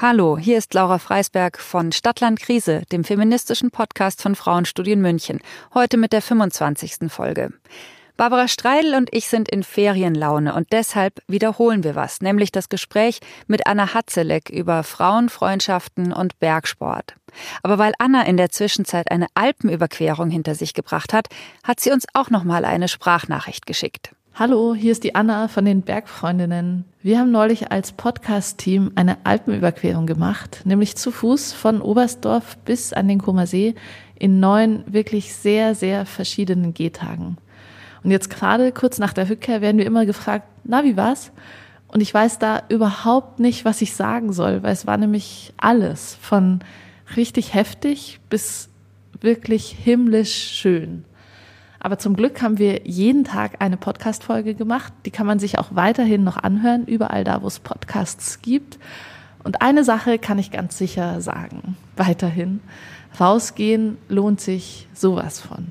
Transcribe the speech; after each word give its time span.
Hallo, 0.00 0.38
hier 0.38 0.58
ist 0.58 0.74
Laura 0.74 1.00
Freisberg 1.00 1.58
von 1.58 1.90
Stadtland 1.90 2.38
Krise, 2.38 2.82
dem 2.92 3.02
feministischen 3.02 3.72
Podcast 3.72 4.22
von 4.22 4.36
Frauenstudien 4.36 5.00
München. 5.00 5.40
Heute 5.74 5.96
mit 5.96 6.12
der 6.12 6.22
25. 6.22 7.10
Folge. 7.10 7.52
Barbara 8.16 8.46
Streidel 8.46 8.94
und 8.94 9.12
ich 9.12 9.26
sind 9.26 9.48
in 9.48 9.64
Ferienlaune 9.64 10.54
und 10.54 10.72
deshalb 10.72 11.20
wiederholen 11.26 11.82
wir 11.82 11.96
was, 11.96 12.20
nämlich 12.20 12.52
das 12.52 12.68
Gespräch 12.68 13.18
mit 13.48 13.66
Anna 13.66 13.92
Hatzeleck 13.92 14.50
über 14.50 14.84
Frauenfreundschaften 14.84 16.12
und 16.12 16.38
Bergsport. 16.38 17.16
Aber 17.64 17.78
weil 17.78 17.92
Anna 17.98 18.22
in 18.22 18.36
der 18.36 18.50
Zwischenzeit 18.50 19.10
eine 19.10 19.26
Alpenüberquerung 19.34 20.30
hinter 20.30 20.54
sich 20.54 20.74
gebracht 20.74 21.12
hat, 21.12 21.26
hat 21.64 21.80
sie 21.80 21.90
uns 21.90 22.06
auch 22.14 22.30
noch 22.30 22.44
mal 22.44 22.64
eine 22.64 22.86
Sprachnachricht 22.86 23.66
geschickt. 23.66 24.12
Hallo, 24.40 24.72
hier 24.72 24.92
ist 24.92 25.02
die 25.02 25.16
Anna 25.16 25.48
von 25.48 25.64
den 25.64 25.82
Bergfreundinnen. 25.82 26.84
Wir 27.02 27.18
haben 27.18 27.32
neulich 27.32 27.72
als 27.72 27.90
Podcast-Team 27.90 28.92
eine 28.94 29.16
Alpenüberquerung 29.24 30.06
gemacht, 30.06 30.60
nämlich 30.64 30.94
zu 30.94 31.10
Fuß 31.10 31.52
von 31.52 31.80
Oberstdorf 31.80 32.56
bis 32.58 32.92
an 32.92 33.08
den 33.08 33.20
Comer 33.20 33.48
See 33.48 33.74
in 34.14 34.38
neun 34.38 34.84
wirklich 34.86 35.34
sehr, 35.34 35.74
sehr 35.74 36.06
verschiedenen 36.06 36.72
Gehtagen. 36.72 37.36
Und 38.04 38.12
jetzt 38.12 38.30
gerade 38.30 38.70
kurz 38.70 39.00
nach 39.00 39.12
der 39.12 39.28
Rückkehr 39.28 39.60
werden 39.60 39.78
wir 39.78 39.86
immer 39.86 40.06
gefragt, 40.06 40.46
na, 40.62 40.84
wie 40.84 40.96
war's? 40.96 41.32
Und 41.88 42.00
ich 42.00 42.14
weiß 42.14 42.38
da 42.38 42.62
überhaupt 42.68 43.40
nicht, 43.40 43.64
was 43.64 43.82
ich 43.82 43.96
sagen 43.96 44.32
soll, 44.32 44.62
weil 44.62 44.72
es 44.72 44.86
war 44.86 44.98
nämlich 44.98 45.52
alles 45.56 46.16
von 46.22 46.60
richtig 47.16 47.54
heftig 47.54 48.20
bis 48.30 48.68
wirklich 49.20 49.70
himmlisch 49.70 50.52
schön. 50.52 51.02
Aber 51.80 51.98
zum 51.98 52.16
Glück 52.16 52.42
haben 52.42 52.58
wir 52.58 52.86
jeden 52.86 53.24
Tag 53.24 53.56
eine 53.60 53.76
Podcast-Folge 53.76 54.54
gemacht. 54.54 54.92
Die 55.06 55.10
kann 55.10 55.26
man 55.26 55.38
sich 55.38 55.58
auch 55.58 55.68
weiterhin 55.70 56.24
noch 56.24 56.36
anhören, 56.36 56.84
überall 56.86 57.24
da, 57.24 57.42
wo 57.42 57.46
es 57.46 57.60
Podcasts 57.60 58.42
gibt. 58.42 58.78
Und 59.44 59.62
eine 59.62 59.84
Sache 59.84 60.18
kann 60.18 60.38
ich 60.38 60.50
ganz 60.50 60.76
sicher 60.76 61.20
sagen, 61.20 61.76
weiterhin. 61.96 62.60
Rausgehen 63.20 63.96
lohnt 64.08 64.40
sich 64.40 64.88
sowas 64.92 65.40
von. 65.40 65.68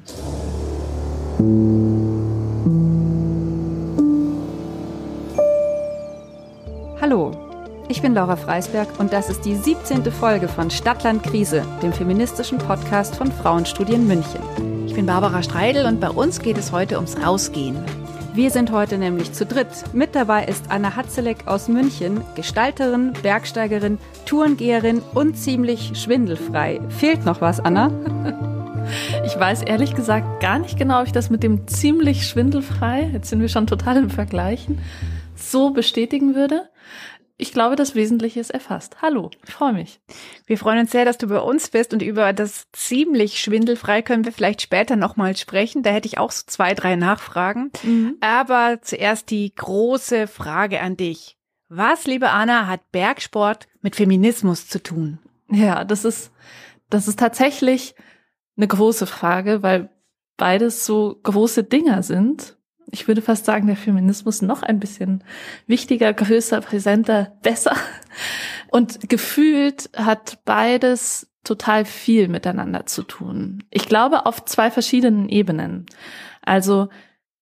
Hallo, 7.02 7.32
ich 7.90 8.02
bin 8.02 8.14
Laura 8.14 8.38
Freisberg 8.38 9.00
und 9.00 9.14
das 9.14 9.30
ist 9.30 9.46
die 9.46 9.56
17. 9.56 10.10
Folge 10.12 10.48
von 10.48 10.72
Stadtland 10.72 11.24
Krise, 11.24 11.64
dem 11.84 11.94
feministischen 11.94 12.58
Podcast 12.58 13.16
von 13.16 13.32
Frauenstudien 13.32 14.08
München 14.08 14.77
bin 14.98 15.06
Barbara 15.06 15.44
Streidel 15.44 15.86
und 15.86 16.00
bei 16.00 16.10
uns 16.10 16.40
geht 16.40 16.58
es 16.58 16.72
heute 16.72 16.96
ums 16.96 17.24
Rausgehen. 17.24 17.78
Wir 18.34 18.50
sind 18.50 18.72
heute 18.72 18.98
nämlich 18.98 19.32
zu 19.32 19.46
dritt. 19.46 19.68
Mit 19.94 20.16
dabei 20.16 20.46
ist 20.46 20.72
Anna 20.72 20.96
Hatzeleck 20.96 21.46
aus 21.46 21.68
München, 21.68 22.22
Gestalterin, 22.34 23.14
Bergsteigerin, 23.22 24.00
Tourengeherin 24.26 25.04
und 25.14 25.38
ziemlich 25.38 25.92
schwindelfrei. 25.94 26.82
Fehlt 26.90 27.26
noch 27.26 27.42
was, 27.42 27.60
Anna? 27.60 27.92
Ich 29.26 29.38
weiß 29.38 29.64
ehrlich 29.64 29.96
gesagt 29.96 30.40
gar 30.40 30.60
nicht 30.60 30.80
genau, 30.80 31.02
ob 31.02 31.08
ich 31.08 31.12
das 31.12 31.30
mit 31.30 31.44
dem 31.44 31.68
ziemlich 31.68 32.26
schwindelfrei, 32.26 33.10
jetzt 33.12 33.30
sind 33.30 33.42
wir 33.42 33.50
schon 33.50 33.68
total 33.68 33.98
im 33.98 34.10
Vergleichen, 34.10 34.80
so 35.36 35.72
bestätigen 35.72 36.36
würde 36.36 36.70
ich 37.40 37.54
glaube, 37.54 37.76
das 37.76 37.94
Wesentliche 37.94 38.40
ist 38.40 38.50
erfasst. 38.50 39.02
Hallo, 39.02 39.30
ich 39.46 39.54
freue 39.54 39.74
mich. 39.74 40.00
Wir 40.48 40.58
freuen 40.58 40.80
uns 40.80 40.92
sehr, 40.92 41.06
dass 41.06 41.20
du 41.20 41.28
bei 41.28 41.40
uns 41.40 41.70
bist 41.70 41.94
und 41.94 42.02
über 42.02 42.34
das 42.34 42.66
ziemlich 42.72 43.40
schwindelfrei 43.40 44.02
können 44.02 44.26
wir 44.26 44.32
vielleicht 44.32 44.64
später 44.64 44.96
nochmal 44.96 45.38
sprechen. 45.38 45.84
Da 45.84 45.92
hätte 45.92 46.08
ich 46.08 46.18
auch 46.18 46.32
so 46.32 46.44
zwei, 46.48 46.74
drei 46.74 46.96
Nachfragen. 46.96 47.72
Mhm. 47.84 48.18
Aber 48.22 48.80
zuerst 48.82 49.30
die 49.30 49.54
große 49.54 50.26
Frage 50.26 50.82
an 50.82 50.98
dich. 50.98 51.38
Was, 51.70 52.06
liebe 52.06 52.32
Anna, 52.32 52.66
hat 52.66 52.92
Bergsport 52.92 53.68
mit 53.82 53.96
Feminismus 53.96 54.68
zu 54.68 54.82
tun? 54.82 55.20
Ja, 55.50 55.84
das 55.84 56.06
ist, 56.06 56.32
das 56.90 57.08
ist 57.08 57.20
tatsächlich 57.20 57.94
eine 58.56 58.68
große 58.68 59.06
Frage, 59.06 59.62
weil 59.62 59.90
beides 60.38 60.88
so 60.88 61.20
große 61.22 61.64
Dinger 61.64 62.02
sind 62.02 62.57
ich 62.92 63.08
würde 63.08 63.22
fast 63.22 63.46
sagen, 63.46 63.68
der 63.68 63.76
Feminismus 63.76 64.42
noch 64.42 64.64
ein 64.64 64.80
bisschen 64.80 65.24
wichtiger, 65.66 66.14
größer, 66.14 66.62
präsenter, 66.62 67.38
besser. 67.42 67.76
Und 68.70 69.10
gefühlt 69.10 69.90
hat 69.96 70.44
beides 70.46 71.30
total 71.44 71.86
viel 71.86 72.28
miteinander 72.28 72.86
zu 72.86 73.04
tun. 73.04 73.64
Ich 73.72 73.88
glaube 73.88 74.26
auf 74.26 74.46
zwei 74.46 74.72
verschiedenen 74.72 75.30
Ebenen. 75.30 75.86
Also 76.42 76.90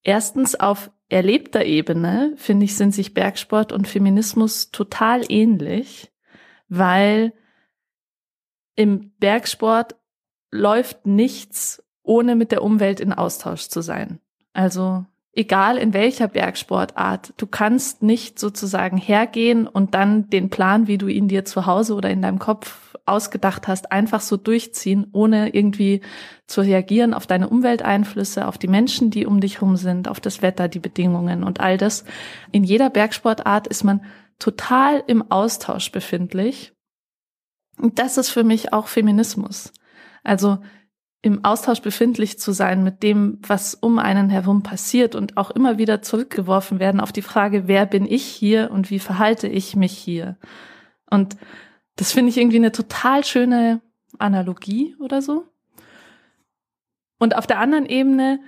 erstens 0.03 0.55
auf 0.55 0.91
erlebter 1.09 1.65
Ebene, 1.65 2.33
finde 2.37 2.65
ich, 2.65 2.75
sind 2.75 2.93
sich 2.93 3.13
Bergsport 3.13 3.71
und 3.71 3.87
Feminismus 3.87 4.71
total 4.71 5.23
ähnlich, 5.29 6.11
weil 6.67 7.33
im 8.75 9.11
Bergsport 9.19 9.95
läuft 10.51 11.05
nichts, 11.05 11.83
ohne 12.03 12.35
mit 12.35 12.51
der 12.51 12.63
Umwelt 12.63 12.99
in 12.99 13.13
Austausch 13.13 13.67
zu 13.67 13.81
sein. 13.81 14.19
Also 14.53 15.05
egal 15.35 15.77
in 15.77 15.93
welcher 15.93 16.27
Bergsportart, 16.27 17.33
du 17.37 17.45
kannst 17.45 18.01
nicht 18.01 18.39
sozusagen 18.39 18.97
hergehen 18.97 19.67
und 19.67 19.93
dann 19.93 20.29
den 20.29 20.49
Plan, 20.49 20.87
wie 20.87 20.97
du 20.97 21.07
ihn 21.07 21.27
dir 21.27 21.45
zu 21.45 21.65
Hause 21.65 21.93
oder 21.93 22.09
in 22.09 22.21
deinem 22.21 22.39
Kopf 22.39 22.95
ausgedacht 23.05 23.67
hast, 23.67 23.91
einfach 23.91 24.21
so 24.21 24.37
durchziehen, 24.37 25.07
ohne 25.11 25.53
irgendwie 25.53 26.01
zu 26.47 26.61
reagieren 26.61 27.13
auf 27.13 27.27
deine 27.27 27.49
Umwelteinflüsse, 27.49 28.47
auf 28.47 28.57
die 28.57 28.67
Menschen, 28.67 29.11
die 29.11 29.25
um 29.25 29.41
dich 29.41 29.55
herum 29.55 29.75
sind, 29.75 30.07
auf 30.07 30.19
das 30.19 30.41
Wetter, 30.41 30.67
die 30.67 30.79
Bedingungen 30.79 31.43
und 31.43 31.59
all 31.59 31.77
das. 31.77 32.05
In 32.51 32.63
jeder 32.63 32.89
Bergsportart 32.89 33.67
ist 33.67 33.83
man 33.83 34.03
total 34.39 35.03
im 35.05 35.31
Austausch 35.31 35.91
befindlich. 35.91 36.73
Und 37.77 37.99
das 37.99 38.17
ist 38.17 38.29
für 38.29 38.43
mich 38.43 38.73
auch 38.73 38.87
Feminismus. 38.87 39.71
Also 40.23 40.59
im 41.25 41.43
Austausch 41.43 41.81
befindlich 41.81 42.37
zu 42.37 42.51
sein 42.51 42.83
mit 42.83 43.01
dem, 43.01 43.39
was 43.41 43.73
um 43.73 43.97
einen 43.97 44.29
herum 44.29 44.61
passiert 44.61 45.15
und 45.15 45.37
auch 45.37 45.49
immer 45.49 45.79
wieder 45.79 46.03
zurückgeworfen 46.03 46.77
werden 46.79 47.01
auf 47.01 47.11
die 47.11 47.23
Frage, 47.23 47.67
wer 47.67 47.87
bin 47.87 48.05
ich 48.05 48.23
hier 48.23 48.69
und 48.69 48.91
wie 48.91 48.99
verhalte 48.99 49.47
ich 49.47 49.75
mich 49.75 49.97
hier? 49.97 50.37
Und 51.09 51.35
das 51.95 52.11
finde 52.11 52.29
ich 52.29 52.37
irgendwie 52.37 52.57
eine 52.57 52.71
total 52.71 53.25
schöne 53.25 53.81
Analogie 54.19 54.95
oder 54.99 55.23
so. 55.23 55.45
Und 57.17 57.35
auf 57.35 57.47
der 57.47 57.57
anderen 57.57 57.87
Ebene 57.87 58.39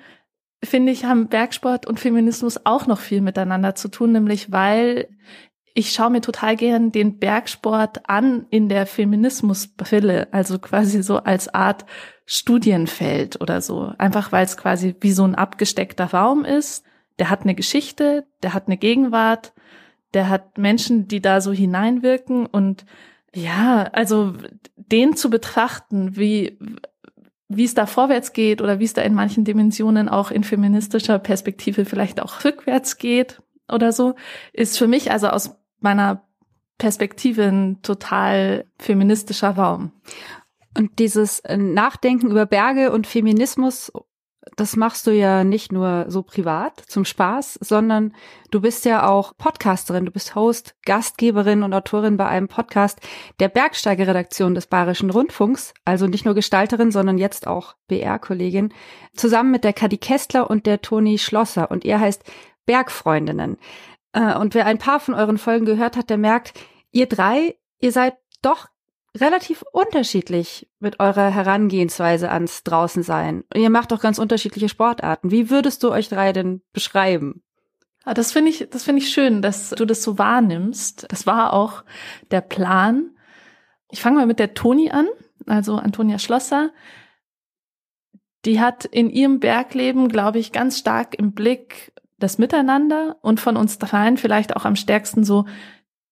finde 0.63 0.91
ich, 0.91 1.03
haben 1.03 1.29
Bergsport 1.29 1.87
und 1.87 1.99
Feminismus 1.99 2.63
auch 2.63 2.85
noch 2.85 2.99
viel 2.99 3.21
miteinander 3.21 3.73
zu 3.73 3.87
tun, 3.87 4.11
nämlich 4.11 4.51
weil 4.51 5.07
ich 5.77 5.91
schaue 5.91 6.09
mir 6.09 6.21
total 6.21 6.55
gern 6.55 6.91
den 6.91 7.19
Bergsport 7.19 8.09
an 8.09 8.47
in 8.49 8.67
der 8.67 8.88
Feminismusbrille, 8.88 10.27
also 10.31 10.57
quasi 10.57 11.03
so 11.03 11.17
als 11.17 11.53
Art 11.53 11.85
Studienfeld 12.25 13.39
oder 13.41 13.61
so. 13.61 13.93
Einfach 13.99 14.31
weil 14.31 14.43
es 14.43 14.57
quasi 14.57 14.95
wie 15.01 15.11
so 15.11 15.23
ein 15.23 15.35
abgesteckter 15.35 16.05
Raum 16.05 16.45
ist. 16.45 16.83
Der 17.19 17.29
hat 17.29 17.43
eine 17.43 17.53
Geschichte, 17.53 18.25
der 18.41 18.55
hat 18.55 18.66
eine 18.66 18.77
Gegenwart, 18.77 19.53
der 20.16 20.29
hat 20.29 20.57
Menschen, 20.57 21.07
die 21.07 21.21
da 21.21 21.41
so 21.41 21.51
hineinwirken 21.51 22.47
und 22.47 22.87
ja, 23.35 23.83
also 23.93 24.33
den 24.77 25.16
zu 25.16 25.29
betrachten, 25.29 26.17
wie 26.17 26.57
wie 27.49 27.66
es 27.66 27.75
da 27.75 27.85
vorwärts 27.85 28.33
geht 28.33 28.63
oder 28.63 28.79
wie 28.79 28.85
es 28.85 28.93
da 28.93 29.03
in 29.03 29.13
manchen 29.13 29.45
Dimensionen 29.45 30.09
auch 30.09 30.31
in 30.31 30.43
feministischer 30.43 31.19
Perspektive 31.19 31.85
vielleicht 31.85 32.19
auch 32.19 32.43
rückwärts 32.43 32.97
geht 32.97 33.41
oder 33.71 33.91
so, 33.91 34.16
ist 34.53 34.77
für 34.77 34.87
mich 34.87 35.11
also 35.11 35.27
aus 35.27 35.55
meiner 35.79 36.23
Perspektive 36.77 37.43
ein 37.43 37.81
total 37.81 38.65
feministischer 38.77 39.51
Raum. 39.51 39.91
Und 40.77 40.99
dieses 40.99 41.39
äh, 41.39 41.57
Nachdenken 41.57 42.29
über 42.29 42.45
Berge 42.45 42.91
und 42.91 43.07
Feminismus, 43.07 43.91
das 44.55 44.75
machst 44.75 45.07
du 45.07 45.11
ja 45.11 45.43
nicht 45.43 45.71
nur 45.71 46.05
so 46.07 46.21
privat 46.21 46.83
zum 46.87 47.03
Spaß, 47.03 47.57
sondern 47.61 48.13
du 48.51 48.61
bist 48.61 48.85
ja 48.85 49.07
auch 49.07 49.35
Podcasterin, 49.37 50.05
du 50.05 50.11
bist 50.11 50.35
Host, 50.35 50.75
Gastgeberin 50.85 51.63
und 51.63 51.73
Autorin 51.73 52.16
bei 52.16 52.27
einem 52.27 52.47
Podcast 52.47 52.99
der 53.39 53.49
Bergsteigerredaktion 53.49 54.55
des 54.55 54.67
Bayerischen 54.67 55.09
Rundfunks, 55.09 55.73
also 55.84 56.07
nicht 56.07 56.25
nur 56.25 56.35
Gestalterin, 56.35 56.91
sondern 56.91 57.17
jetzt 57.17 57.47
auch 57.47 57.75
BR-Kollegin, 57.87 58.73
zusammen 59.16 59.52
mit 59.52 59.63
der 59.63 59.73
Kadi 59.73 59.97
Kestler 59.97 60.49
und 60.49 60.66
der 60.66 60.81
Toni 60.81 61.17
Schlosser 61.17 61.72
und 61.72 61.84
ihr 61.84 61.99
heißt 61.99 62.23
Bergfreundinnen. 62.66 63.57
Äh, 64.17 64.35
und 64.37 64.55
wer 64.55 64.66
ein 64.66 64.79
paar 64.79 64.99
von 64.99 65.14
euren 65.14 65.37
Folgen 65.37 65.66
gehört 65.66 65.96
hat, 65.96 66.09
der 66.09 66.17
merkt, 66.17 66.53
ihr 66.91 67.08
drei, 67.08 67.55
ihr 67.79 67.91
seid 67.91 68.16
doch 68.41 68.67
relativ 69.16 69.64
unterschiedlich 69.72 70.69
mit 70.79 70.99
eurer 70.99 71.29
Herangehensweise 71.29 72.31
ans 72.31 72.64
Draußensein. 72.64 73.43
Und 73.53 73.61
ihr 73.61 73.69
macht 73.69 73.91
doch 73.91 74.02
ganz 74.02 74.17
unterschiedliche 74.17 74.69
Sportarten. 74.69 75.31
Wie 75.31 75.49
würdest 75.49 75.84
du 75.84 75.91
euch 75.91 76.09
drei 76.09 76.34
denn 76.34 76.61
beschreiben? 76.73 77.43
Ah, 78.05 78.14
das 78.14 78.31
finde 78.31 78.49
ich, 78.49 78.67
das 78.69 78.84
finde 78.84 79.02
ich 79.02 79.11
schön, 79.11 79.41
dass 79.41 79.72
du 79.72 79.85
das 79.85 80.02
so 80.02 80.17
wahrnimmst. 80.17 81.08
Das 81.09 81.28
war 81.28 81.53
auch 81.53 81.84
der 82.31 82.41
Plan. 82.41 83.11
Ich 83.90 84.02
fange 84.02 84.17
mal 84.17 84.25
mit 84.25 84.40
der 84.40 84.53
Toni 84.53 84.91
an, 84.91 85.08
also 85.46 85.75
Antonia 85.75 86.17
Schlosser. 86.17 86.72
Die 88.46 88.61
hat 88.61 88.85
in 88.85 89.09
ihrem 89.09 89.40
Bergleben, 89.40 90.08
glaube 90.09 90.40
ich, 90.40 90.52
ganz 90.52 90.78
stark 90.78 91.16
im 91.17 91.34
Blick, 91.34 91.91
das 92.19 92.37
Miteinander 92.37 93.17
und 93.22 93.40
von 93.40 93.58
uns 93.58 93.78
dreien 93.78 94.17
vielleicht 94.17 94.55
auch 94.55 94.66
am 94.66 94.75
stärksten 94.75 95.23
so 95.23 95.46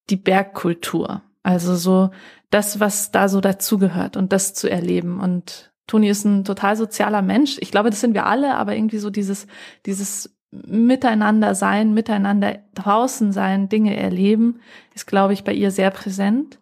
die 0.10 0.18
Bergkultur. 0.18 1.24
Also 1.44 1.75
so 1.75 2.12
das, 2.50 2.80
was 2.80 3.12
da 3.12 3.28
so 3.28 3.42
dazugehört 3.42 4.18
und 4.18 4.31
das 4.31 4.54
zu 4.54 4.69
erleben. 4.69 5.19
Und 5.19 5.72
Toni 5.88 6.10
ist 6.10 6.25
ein 6.25 6.44
total 6.44 6.75
sozialer 6.75 7.22
Mensch. 7.22 7.57
Ich 7.60 7.72
glaube, 7.72 7.90
das 7.90 8.02
sind 8.02 8.13
wir 8.13 8.25
alle, 8.25 8.56
aber 8.56 8.75
irgendwie 8.75 8.98
so 8.98 9.10
dieses, 9.10 9.48
dieses 9.86 10.36
Miteinander 10.52 11.54
sein, 11.54 11.94
miteinander 11.94 12.60
draußen 12.75 13.31
sein, 13.31 13.69
Dinge 13.69 13.98
erleben, 13.98 14.60
ist, 14.94 15.06
glaube 15.06 15.34
ich, 15.34 15.44
bei 15.44 15.54
ihr 15.54 15.72
sehr 15.72 15.92
präsent. 15.92 16.60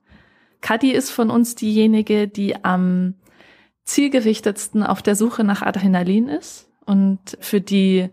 Kadi 0.62 0.92
ist 0.92 1.12
von 1.12 1.30
uns 1.30 1.56
diejenige, 1.56 2.28
die 2.28 2.63
am 2.63 3.16
zielgerichtetsten 3.84 4.84
auf 4.84 5.01
der 5.01 5.16
Suche 5.16 5.44
nach 5.44 5.62
Adrenalin 5.62 6.30
ist 6.30 6.69
und 6.86 7.38
für 7.40 7.62
die 7.62 8.10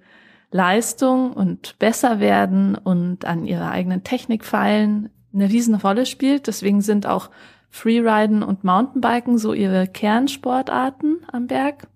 Leistung 0.51 1.33
und 1.33 1.79
besser 1.79 2.19
werden 2.21 2.75
und 2.75 3.25
an 3.25 3.47
ihrer 3.47 3.71
eigenen 3.71 4.03
Technik 4.03 4.45
feilen 4.45 5.11
eine 5.33 5.49
riesen 5.49 5.77
Rolle 5.77 6.07
spielt. 6.07 6.47
Deswegen 6.49 6.81
sind 6.81 7.07
auch 7.07 7.31
Freeriden 7.69 8.43
und 8.43 8.65
Mountainbiken 8.65 9.39
so 9.39 9.53
ihre 9.53 9.87
Kernsportarten 9.87 11.25
am 11.31 11.47
Berg. 11.47 11.87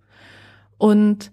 Und 0.78 1.32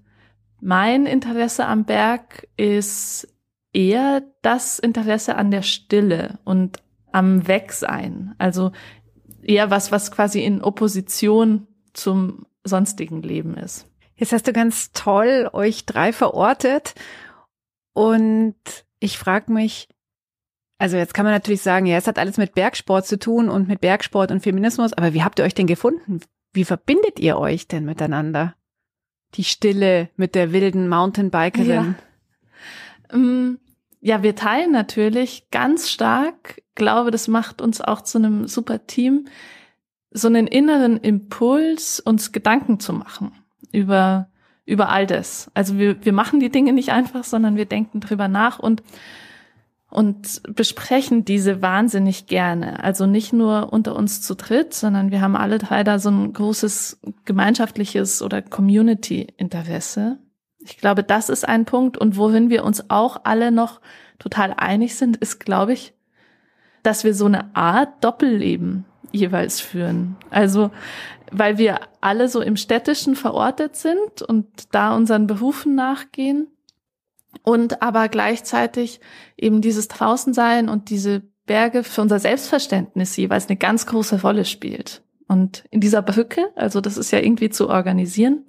mein 0.59 1.05
Interesse 1.05 1.65
am 1.65 1.85
Berg 1.85 2.47
ist 2.57 3.27
eher 3.73 4.23
das 4.41 4.79
Interesse 4.79 5.35
an 5.35 5.51
der 5.51 5.61
Stille 5.61 6.39
und 6.43 6.81
am 7.11 7.47
Wegsein. 7.47 8.33
Also 8.37 8.71
eher 9.43 9.69
was, 9.69 9.91
was 9.91 10.11
quasi 10.11 10.43
in 10.43 10.61
Opposition 10.61 11.67
zum 11.93 12.45
sonstigen 12.63 13.21
Leben 13.21 13.55
ist. 13.55 13.90
Jetzt 14.21 14.33
hast 14.33 14.45
du 14.45 14.53
ganz 14.53 14.91
toll 14.91 15.49
euch 15.51 15.87
drei 15.87 16.13
verortet 16.13 16.93
und 17.93 18.53
ich 18.99 19.17
frage 19.17 19.51
mich, 19.51 19.89
also 20.77 20.95
jetzt 20.95 21.15
kann 21.15 21.25
man 21.25 21.33
natürlich 21.33 21.63
sagen, 21.63 21.87
ja, 21.87 21.97
es 21.97 22.05
hat 22.05 22.19
alles 22.19 22.37
mit 22.37 22.53
Bergsport 22.53 23.07
zu 23.07 23.17
tun 23.17 23.49
und 23.49 23.67
mit 23.67 23.81
Bergsport 23.81 24.29
und 24.29 24.43
Feminismus, 24.43 24.93
aber 24.93 25.15
wie 25.15 25.23
habt 25.23 25.39
ihr 25.39 25.45
euch 25.45 25.55
denn 25.55 25.65
gefunden? 25.65 26.19
Wie 26.53 26.65
verbindet 26.65 27.19
ihr 27.19 27.39
euch 27.39 27.67
denn 27.67 27.83
miteinander? 27.83 28.53
Die 29.33 29.43
Stille 29.43 30.11
mit 30.17 30.35
der 30.35 30.53
wilden 30.53 30.87
Mountainbikerin. 30.87 31.95
Ja. 33.09 33.15
Ähm, 33.15 33.59
ja, 34.01 34.21
wir 34.21 34.35
teilen 34.35 34.71
natürlich 34.71 35.49
ganz 35.49 35.89
stark, 35.89 36.61
glaube, 36.75 37.09
das 37.09 37.27
macht 37.27 37.59
uns 37.59 37.81
auch 37.81 38.01
zu 38.01 38.19
einem 38.19 38.47
super 38.47 38.85
Team, 38.85 39.25
so 40.11 40.27
einen 40.27 40.45
inneren 40.45 40.97
Impuls, 40.97 41.99
uns 41.99 42.31
Gedanken 42.31 42.79
zu 42.79 42.93
machen 42.93 43.40
über, 43.71 44.29
über 44.65 44.89
all 44.89 45.07
das. 45.07 45.51
Also 45.53 45.77
wir, 45.77 46.03
wir 46.03 46.13
machen 46.13 46.39
die 46.39 46.49
Dinge 46.49 46.73
nicht 46.73 46.91
einfach, 46.91 47.23
sondern 47.23 47.55
wir 47.55 47.65
denken 47.65 47.99
drüber 47.99 48.27
nach 48.27 48.59
und 48.59 48.83
und 49.91 50.41
besprechen 50.55 51.25
diese 51.25 51.61
wahnsinnig 51.61 52.25
gerne. 52.25 52.81
Also 52.81 53.05
nicht 53.05 53.33
nur 53.33 53.73
unter 53.73 53.93
uns 53.95 54.21
zu 54.21 54.35
dritt, 54.35 54.73
sondern 54.73 55.11
wir 55.11 55.19
haben 55.19 55.35
alle 55.35 55.57
drei 55.57 55.83
da 55.83 55.99
so 55.99 56.09
ein 56.09 56.31
großes 56.31 57.01
gemeinschaftliches 57.25 58.21
oder 58.21 58.41
Community-Interesse. 58.41 60.17
Ich 60.59 60.77
glaube, 60.77 61.03
das 61.03 61.27
ist 61.27 61.45
ein 61.45 61.65
Punkt. 61.65 61.97
Und 61.97 62.15
worin 62.15 62.49
wir 62.49 62.63
uns 62.63 62.89
auch 62.89 63.21
alle 63.25 63.51
noch 63.51 63.81
total 64.17 64.53
einig 64.53 64.95
sind, 64.95 65.17
ist, 65.17 65.41
glaube 65.41 65.73
ich, 65.73 65.93
dass 66.83 67.03
wir 67.03 67.13
so 67.13 67.25
eine 67.25 67.53
Art 67.53 68.01
Doppelleben 68.03 68.85
jeweils 69.11 69.59
führen. 69.59 70.15
Also, 70.29 70.71
weil 71.31 71.57
wir 71.57 71.79
alle 72.01 72.27
so 72.27 72.41
im 72.41 72.57
städtischen 72.57 73.15
verortet 73.15 73.75
sind 73.75 74.21
und 74.21 74.73
da 74.73 74.95
unseren 74.95 75.27
Berufen 75.27 75.75
nachgehen 75.75 76.47
und 77.43 77.81
aber 77.81 78.09
gleichzeitig 78.09 78.99
eben 79.37 79.61
dieses 79.61 79.87
Draußensein 79.87 80.69
und 80.69 80.89
diese 80.89 81.23
Berge 81.45 81.83
für 81.83 82.01
unser 82.01 82.19
Selbstverständnis 82.19 83.17
jeweils 83.17 83.47
eine 83.47 83.57
ganz 83.57 83.85
große 83.85 84.21
Rolle 84.21 84.45
spielt. 84.45 85.03
Und 85.27 85.63
in 85.71 85.79
dieser 85.79 86.01
Brücke, 86.01 86.51
also 86.55 86.81
das 86.81 86.97
ist 86.97 87.11
ja 87.11 87.19
irgendwie 87.19 87.49
zu 87.49 87.69
organisieren, 87.69 88.45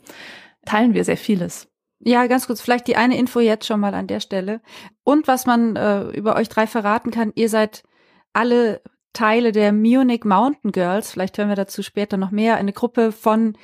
teilen 0.64 0.94
wir 0.94 1.04
sehr 1.04 1.16
vieles. 1.16 1.68
Ja, 2.00 2.26
ganz 2.26 2.48
kurz, 2.48 2.60
vielleicht 2.60 2.88
die 2.88 2.96
eine 2.96 3.16
Info 3.16 3.38
jetzt 3.38 3.66
schon 3.66 3.78
mal 3.78 3.94
an 3.94 4.08
der 4.08 4.18
Stelle. 4.18 4.60
Und 5.04 5.28
was 5.28 5.46
man 5.46 5.76
äh, 5.76 6.08
über 6.10 6.34
euch 6.34 6.48
drei 6.48 6.66
verraten 6.66 7.12
kann, 7.12 7.32
ihr 7.36 7.48
seid 7.48 7.84
alle 8.32 8.82
Teile 9.12 9.52
der 9.52 9.72
Munich 9.72 10.24
Mountain 10.24 10.72
Girls, 10.72 11.10
vielleicht 11.10 11.38
hören 11.38 11.48
wir 11.48 11.56
dazu 11.56 11.82
später 11.82 12.16
noch 12.16 12.30
mehr, 12.30 12.56
eine 12.56 12.72
Gruppe 12.72 13.12
von 13.12 13.56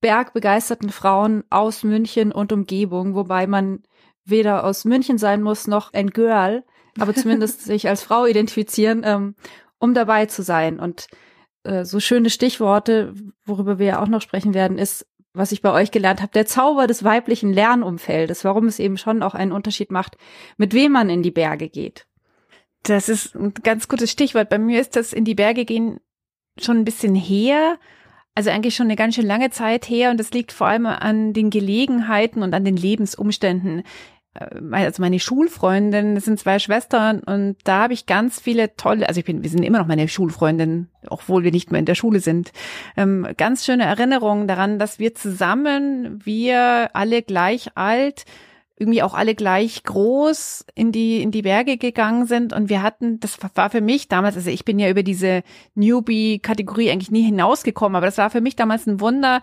bergbegeisterten 0.00 0.90
Frauen 0.90 1.44
aus 1.50 1.82
München 1.82 2.30
und 2.30 2.52
Umgebung, 2.52 3.14
wobei 3.14 3.46
man 3.46 3.82
weder 4.24 4.64
aus 4.64 4.84
München 4.84 5.18
sein 5.18 5.42
muss 5.42 5.66
noch 5.66 5.92
ein 5.92 6.10
Girl, 6.10 6.64
aber 6.98 7.14
zumindest 7.14 7.62
sich 7.62 7.88
als 7.88 8.02
Frau 8.02 8.26
identifizieren, 8.26 9.02
ähm, 9.04 9.34
um 9.78 9.94
dabei 9.94 10.26
zu 10.26 10.42
sein. 10.42 10.78
Und 10.78 11.08
äh, 11.64 11.84
so 11.84 12.00
schöne 12.00 12.30
Stichworte, 12.30 13.14
worüber 13.44 13.78
wir 13.78 13.86
ja 13.86 14.02
auch 14.02 14.08
noch 14.08 14.22
sprechen 14.22 14.54
werden, 14.54 14.78
ist, 14.78 15.06
was 15.32 15.52
ich 15.52 15.62
bei 15.62 15.72
euch 15.72 15.90
gelernt 15.90 16.22
habe, 16.22 16.32
der 16.32 16.46
Zauber 16.46 16.86
des 16.86 17.02
weiblichen 17.02 17.52
Lernumfeldes, 17.52 18.44
warum 18.44 18.66
es 18.66 18.78
eben 18.78 18.96
schon 18.96 19.22
auch 19.22 19.34
einen 19.34 19.52
Unterschied 19.52 19.90
macht, 19.90 20.16
mit 20.56 20.74
wem 20.74 20.92
man 20.92 21.10
in 21.10 21.22
die 21.22 21.32
Berge 21.32 21.68
geht. 21.68 22.06
Das 22.84 23.08
ist 23.08 23.34
ein 23.34 23.52
ganz 23.62 23.88
gutes 23.88 24.10
Stichwort. 24.10 24.48
Bei 24.48 24.58
mir 24.58 24.80
ist 24.80 24.94
das 24.94 25.12
in 25.12 25.24
die 25.24 25.34
Berge 25.34 25.64
gehen 25.64 26.00
schon 26.60 26.78
ein 26.78 26.84
bisschen 26.84 27.14
her. 27.14 27.78
Also 28.34 28.50
eigentlich 28.50 28.74
schon 28.74 28.86
eine 28.86 28.96
ganz 28.96 29.14
schön 29.14 29.26
lange 29.26 29.50
Zeit 29.50 29.88
her 29.88 30.10
und 30.10 30.18
das 30.18 30.32
liegt 30.32 30.52
vor 30.52 30.66
allem 30.66 30.86
an 30.86 31.32
den 31.32 31.50
Gelegenheiten 31.50 32.42
und 32.42 32.52
an 32.52 32.64
den 32.64 32.76
Lebensumständen. 32.76 33.84
Äh, 34.34 34.60
also 34.72 35.00
meine 35.00 35.20
Schulfreundin, 35.20 36.14
das 36.14 36.24
sind 36.24 36.40
zwei 36.40 36.58
Schwestern 36.58 37.20
und 37.20 37.56
da 37.64 37.82
habe 37.82 37.94
ich 37.94 38.06
ganz 38.06 38.40
viele 38.40 38.74
tolle, 38.76 39.08
also 39.08 39.20
ich 39.20 39.24
bin, 39.24 39.42
wir 39.42 39.50
sind 39.50 39.62
immer 39.62 39.78
noch 39.78 39.86
meine 39.86 40.08
Schulfreundin, 40.08 40.88
obwohl 41.08 41.44
wir 41.44 41.52
nicht 41.52 41.70
mehr 41.70 41.78
in 41.78 41.86
der 41.86 41.94
Schule 41.94 42.20
sind, 42.20 42.52
ähm, 42.96 43.26
ganz 43.36 43.64
schöne 43.64 43.84
Erinnerungen 43.84 44.48
daran, 44.48 44.78
dass 44.78 44.98
wir 44.98 45.14
zusammen, 45.14 46.20
wir 46.24 46.90
alle 46.94 47.22
gleich 47.22 47.70
alt, 47.76 48.24
irgendwie 48.76 49.02
auch 49.02 49.14
alle 49.14 49.34
gleich 49.34 49.84
groß 49.84 50.66
in 50.74 50.90
die 50.90 51.22
in 51.22 51.30
die 51.30 51.42
Berge 51.42 51.76
gegangen 51.76 52.26
sind 52.26 52.52
und 52.52 52.68
wir 52.68 52.82
hatten 52.82 53.20
das 53.20 53.38
war 53.54 53.70
für 53.70 53.80
mich 53.80 54.08
damals 54.08 54.36
also 54.36 54.50
ich 54.50 54.64
bin 54.64 54.78
ja 54.78 54.90
über 54.90 55.02
diese 55.04 55.42
Newbie 55.74 56.40
Kategorie 56.40 56.90
eigentlich 56.90 57.12
nie 57.12 57.22
hinausgekommen 57.22 57.94
aber 57.94 58.06
das 58.06 58.18
war 58.18 58.30
für 58.30 58.40
mich 58.40 58.56
damals 58.56 58.86
ein 58.86 59.00
Wunder 59.00 59.42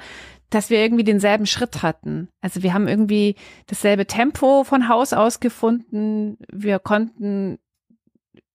dass 0.52 0.70
wir 0.70 0.80
irgendwie 0.80 1.06
denselben 1.06 1.48
Schritt 1.48 1.82
hatten. 1.82 2.28
Also 2.42 2.62
wir 2.62 2.74
haben 2.74 2.88
irgendwie 2.88 3.36
dasselbe 3.68 4.06
Tempo 4.06 4.64
von 4.66 4.90
Haus 4.90 5.14
aus 5.14 5.40
gefunden. 5.40 6.38
Wir 6.52 6.78
konnten, 6.78 7.58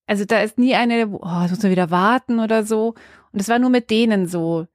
also 0.06 0.26
da 0.26 0.40
ist 0.40 0.58
nie 0.58 0.74
eine, 0.74 1.08
oh, 1.08 1.40
jetzt 1.40 1.50
muss 1.50 1.62
man 1.62 1.72
wieder 1.72 1.90
warten 1.90 2.38
oder 2.38 2.64
so. 2.64 2.94
Und 3.32 3.40
es 3.40 3.48
war 3.48 3.58
nur 3.58 3.70
mit 3.70 3.90
denen 3.90 4.28
so. 4.28 4.66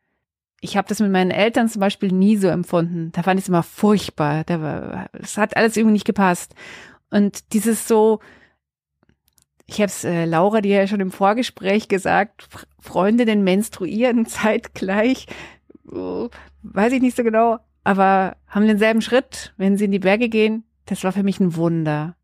Ich 0.61 0.77
habe 0.77 0.87
das 0.87 0.99
mit 0.99 1.11
meinen 1.11 1.31
Eltern 1.31 1.67
zum 1.67 1.79
Beispiel 1.79 2.11
nie 2.11 2.37
so 2.37 2.47
empfunden. 2.47 3.11
Da 3.11 3.23
fand 3.23 3.39
ich 3.39 3.45
es 3.45 3.49
immer 3.49 3.63
furchtbar. 3.63 4.43
Da 4.45 4.61
war, 4.61 5.09
es 5.13 5.37
hat 5.37 5.57
alles 5.57 5.75
irgendwie 5.75 5.93
nicht 5.93 6.05
gepasst. 6.05 6.55
Und 7.09 7.51
dieses 7.53 7.87
so, 7.87 8.19
ich 9.65 9.77
habe 9.77 9.87
es 9.87 10.03
äh, 10.03 10.25
Laura 10.25 10.61
dir 10.61 10.77
ja 10.77 10.87
schon 10.87 10.99
im 10.99 11.11
Vorgespräch 11.11 11.87
gesagt, 11.87 12.47
Freundinnen 12.79 13.43
menstruieren 13.43 14.25
zeitgleich 14.27 15.27
weiß 15.83 16.93
ich 16.93 17.01
nicht 17.01 17.17
so 17.17 17.23
genau, 17.23 17.59
aber 17.83 18.37
haben 18.47 18.67
denselben 18.67 19.01
Schritt, 19.01 19.53
wenn 19.57 19.77
sie 19.77 19.85
in 19.85 19.91
die 19.91 19.99
Berge 19.99 20.29
gehen. 20.29 20.63
Das 20.85 21.03
war 21.03 21.11
für 21.11 21.23
mich 21.23 21.39
ein 21.39 21.55
Wunder. 21.55 22.15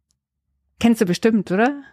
Kennst 0.80 1.02
du 1.02 1.06
bestimmt, 1.06 1.52
oder? 1.52 1.84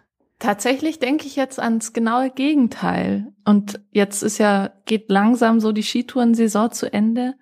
Tatsächlich 0.45 0.99
denke 0.99 1.25
ich 1.25 1.35
jetzt 1.35 1.59
ans 1.59 1.91
genaue 1.91 2.29
Gegenteil. 2.29 3.33
Und 3.45 3.79
jetzt 3.89 4.21
ist 4.21 4.37
ja, 4.37 4.73
geht 4.85 5.09
langsam 5.09 5.59
so 5.59 5.71
die 5.71 5.81
Skitourensaison 5.81 6.71
zu 6.71 6.93
Ende. 6.93 7.33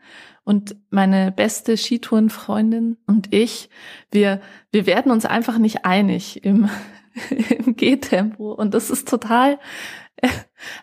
Und 0.45 0.77
meine 0.89 1.33
beste 1.33 1.75
Skitourenfreundin 1.75 2.97
und 3.05 3.33
ich, 3.33 3.69
wir, 4.11 4.39
wir 4.71 4.85
werden 4.85 5.11
uns 5.11 5.25
einfach 5.25 5.57
nicht 5.57 5.83
einig 5.83 6.45
im, 6.45 6.69
im 7.65 7.75
Gehtempo. 7.75 8.53
Und 8.53 8.73
das 8.73 8.89
ist 8.89 9.09
total 9.09 9.59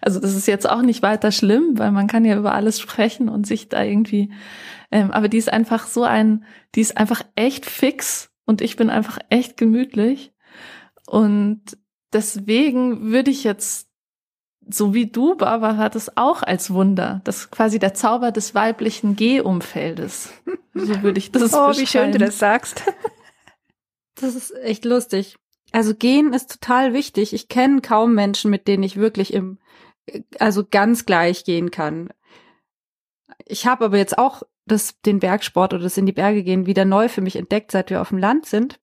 also 0.03 0.21
das 0.21 0.37
ist 0.37 0.47
jetzt 0.47 0.69
auch 0.69 0.83
nicht 0.83 1.03
weiter 1.03 1.33
schlimm, 1.33 1.79
weil 1.79 1.91
man 1.91 2.07
kann 2.07 2.27
ja 2.27 2.37
über 2.37 2.53
alles 2.53 2.81
sprechen 2.81 3.31
und 3.31 3.47
sich 3.47 3.71
da 3.71 3.83
irgendwie, 3.83 4.31
ähm, 4.91 5.11
aber 5.11 5.29
die 5.29 5.39
ist 5.39 5.51
einfach 5.51 5.87
so 5.87 6.05
ein, 6.05 6.45
die 6.75 6.83
ist 6.83 6.99
einfach 6.99 7.23
echt 7.35 7.65
fix 7.65 8.31
und 8.45 8.61
ich 8.61 8.77
bin 8.77 8.91
einfach 8.91 9.19
echt 9.31 9.57
gemütlich. 9.57 10.35
Und 11.07 11.77
deswegen 12.13 13.11
würde 13.11 13.31
ich 13.31 13.45
jetzt, 13.45 13.89
so 14.69 14.95
wie 14.95 15.07
du, 15.07 15.37
Barbara, 15.37 15.89
das 15.89 16.17
auch 16.17 16.43
als 16.43 16.71
Wunder, 16.73 17.21
das 17.25 17.39
ist 17.39 17.51
quasi 17.51 17.79
der 17.79 17.95
Zauber 17.95 18.33
des 18.33 18.55
weiblichen 18.55 19.17
Gehumfeldes. 19.17 20.33
So 20.75 21.03
würde 21.03 21.19
ich 21.19 21.33
das 21.33 21.53
Oh, 21.55 21.71
wie 21.71 21.87
schön 21.87 22.13
du 22.13 22.19
das 22.19 22.39
sagst. 22.39 22.83
Das 24.17 24.35
ist 24.35 24.55
echt 24.57 24.85
lustig. 24.85 25.37
Also 25.73 25.95
gehen 25.95 26.33
ist 26.33 26.51
total 26.51 26.93
wichtig. 26.93 27.33
Ich 27.33 27.49
kenne 27.49 27.81
kaum 27.81 28.15
Menschen, 28.15 28.51
mit 28.51 28.69
denen 28.69 28.83
ich 28.83 28.97
wirklich 28.97 29.33
im, 29.33 29.59
also 30.39 30.65
ganz 30.69 31.07
gleich 31.07 31.45
gehen 31.45 31.71
kann. 31.71 32.11
Ich 33.47 33.67
habe 33.67 33.85
aber 33.85 33.97
jetzt 33.97 34.19
auch 34.19 34.43
das, 34.67 35.01
den 35.01 35.21
Bergsport 35.21 35.75
oder 35.75 35.85
das 35.85 35.97
in 35.97 36.07
die 36.07 36.13
Berge 36.13 36.43
gehen 36.43 36.67
wieder 36.67 36.85
neu 36.85 37.09
für 37.09 37.21
mich 37.21 37.37
entdeckt, 37.37 37.71
seit 37.71 37.91
wir 37.91 38.01
auf 38.01 38.11
dem 38.11 38.19
Land 38.19 38.47
sind. 38.47 38.80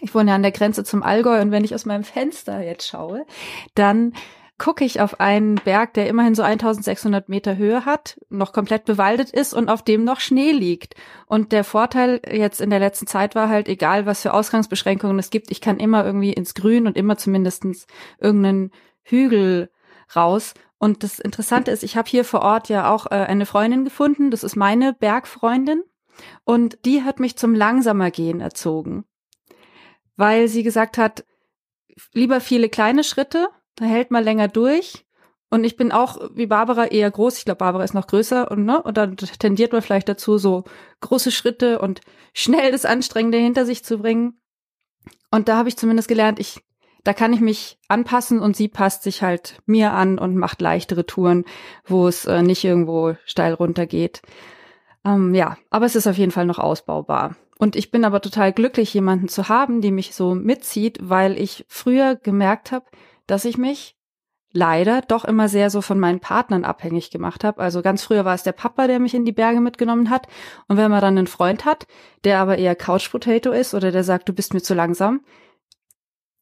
Ich 0.00 0.14
wohne 0.14 0.30
ja 0.30 0.36
an 0.36 0.42
der 0.42 0.52
Grenze 0.52 0.84
zum 0.84 1.02
Allgäu 1.02 1.40
und 1.40 1.50
wenn 1.50 1.64
ich 1.64 1.74
aus 1.74 1.84
meinem 1.84 2.04
Fenster 2.04 2.60
jetzt 2.62 2.86
schaue, 2.86 3.26
dann 3.74 4.12
gucke 4.60 4.84
ich 4.84 5.00
auf 5.00 5.20
einen 5.20 5.54
Berg, 5.54 5.94
der 5.94 6.06
immerhin 6.06 6.34
so 6.34 6.42
1600 6.42 7.30
Meter 7.30 7.56
Höhe 7.56 7.86
hat, 7.86 8.20
noch 8.28 8.52
komplett 8.52 8.84
bewaldet 8.84 9.30
ist 9.30 9.54
und 9.54 9.70
auf 9.70 9.82
dem 9.82 10.04
noch 10.04 10.20
Schnee 10.20 10.52
liegt. 10.52 10.94
Und 11.26 11.50
der 11.50 11.64
Vorteil 11.64 12.20
jetzt 12.30 12.60
in 12.60 12.68
der 12.68 12.78
letzten 12.78 13.06
Zeit 13.06 13.34
war 13.34 13.48
halt, 13.48 13.68
egal 13.68 14.04
was 14.04 14.20
für 14.20 14.34
Ausgangsbeschränkungen 14.34 15.18
es 15.18 15.30
gibt, 15.30 15.50
ich 15.50 15.62
kann 15.62 15.78
immer 15.78 16.04
irgendwie 16.04 16.34
ins 16.34 16.54
Grün 16.54 16.86
und 16.86 16.98
immer 16.98 17.16
zumindestens 17.16 17.86
irgendeinen 18.18 18.70
Hügel 19.02 19.70
raus. 20.14 20.52
Und 20.78 21.04
das 21.04 21.18
Interessante 21.18 21.70
ist, 21.70 21.82
ich 21.82 21.96
habe 21.96 22.08
hier 22.08 22.24
vor 22.24 22.42
Ort 22.42 22.68
ja 22.68 22.90
auch 22.90 23.06
äh, 23.06 23.14
eine 23.14 23.46
Freundin 23.46 23.84
gefunden, 23.84 24.30
das 24.30 24.44
ist 24.44 24.56
meine 24.56 24.92
Bergfreundin. 24.92 25.82
Und 26.44 26.78
die 26.84 27.02
hat 27.02 27.18
mich 27.18 27.38
zum 27.38 27.54
langsamer 27.54 28.10
Gehen 28.10 28.40
erzogen, 28.40 29.04
weil 30.20 30.48
sie 30.48 30.62
gesagt 30.62 30.98
hat, 30.98 31.24
lieber 32.12 32.42
viele 32.42 32.68
kleine 32.68 33.04
Schritte, 33.04 33.48
da 33.76 33.86
hält 33.86 34.10
man 34.10 34.22
länger 34.22 34.48
durch. 34.48 35.06
Und 35.48 35.64
ich 35.64 35.76
bin 35.76 35.92
auch 35.92 36.30
wie 36.34 36.46
Barbara 36.46 36.84
eher 36.84 37.10
groß. 37.10 37.38
Ich 37.38 37.46
glaube, 37.46 37.58
Barbara 37.58 37.82
ist 37.82 37.94
noch 37.94 38.06
größer 38.06 38.50
und 38.50 38.66
ne, 38.66 38.82
und 38.82 38.98
dann 38.98 39.16
tendiert 39.16 39.72
man 39.72 39.80
vielleicht 39.80 40.10
dazu, 40.10 40.36
so 40.36 40.64
große 41.00 41.32
Schritte 41.32 41.78
und 41.78 42.02
schnell 42.34 42.70
das 42.70 42.84
Anstrengende 42.84 43.38
hinter 43.38 43.64
sich 43.64 43.82
zu 43.82 43.98
bringen. 43.98 44.38
Und 45.30 45.48
da 45.48 45.56
habe 45.56 45.70
ich 45.70 45.78
zumindest 45.78 46.06
gelernt, 46.06 46.38
ich 46.38 46.60
da 47.02 47.14
kann 47.14 47.32
ich 47.32 47.40
mich 47.40 47.78
anpassen 47.88 48.40
und 48.40 48.54
sie 48.54 48.68
passt 48.68 49.04
sich 49.04 49.22
halt 49.22 49.62
mir 49.64 49.92
an 49.92 50.18
und 50.18 50.36
macht 50.36 50.60
leichtere 50.60 51.06
Touren, 51.06 51.46
wo 51.86 52.06
es 52.06 52.26
äh, 52.26 52.42
nicht 52.42 52.62
irgendwo 52.62 53.16
steil 53.24 53.54
runtergeht. 53.54 54.20
Ähm, 55.02 55.34
ja, 55.34 55.56
aber 55.70 55.86
es 55.86 55.96
ist 55.96 56.06
auf 56.06 56.18
jeden 56.18 56.30
Fall 56.30 56.44
noch 56.44 56.58
ausbaubar. 56.58 57.36
Und 57.60 57.76
ich 57.76 57.90
bin 57.90 58.06
aber 58.06 58.22
total 58.22 58.54
glücklich, 58.54 58.94
jemanden 58.94 59.28
zu 59.28 59.50
haben, 59.50 59.82
die 59.82 59.90
mich 59.90 60.14
so 60.14 60.34
mitzieht, 60.34 60.96
weil 61.02 61.38
ich 61.38 61.66
früher 61.68 62.16
gemerkt 62.16 62.72
habe, 62.72 62.86
dass 63.26 63.44
ich 63.44 63.58
mich 63.58 63.98
leider 64.50 65.02
doch 65.02 65.26
immer 65.26 65.46
sehr 65.46 65.68
so 65.68 65.82
von 65.82 66.00
meinen 66.00 66.20
Partnern 66.20 66.64
abhängig 66.64 67.10
gemacht 67.10 67.44
habe. 67.44 67.60
Also 67.60 67.82
ganz 67.82 68.02
früher 68.02 68.24
war 68.24 68.34
es 68.34 68.44
der 68.44 68.52
Papa, 68.52 68.86
der 68.86 68.98
mich 68.98 69.12
in 69.12 69.26
die 69.26 69.32
Berge 69.32 69.60
mitgenommen 69.60 70.08
hat. 70.08 70.26
Und 70.68 70.78
wenn 70.78 70.90
man 70.90 71.02
dann 71.02 71.18
einen 71.18 71.26
Freund 71.26 71.66
hat, 71.66 71.86
der 72.24 72.38
aber 72.38 72.56
eher 72.56 72.74
Couch 72.74 73.10
Potato 73.10 73.50
ist 73.50 73.74
oder 73.74 73.92
der 73.92 74.04
sagt, 74.04 74.30
du 74.30 74.32
bist 74.32 74.54
mir 74.54 74.62
zu 74.62 74.72
langsam, 74.72 75.20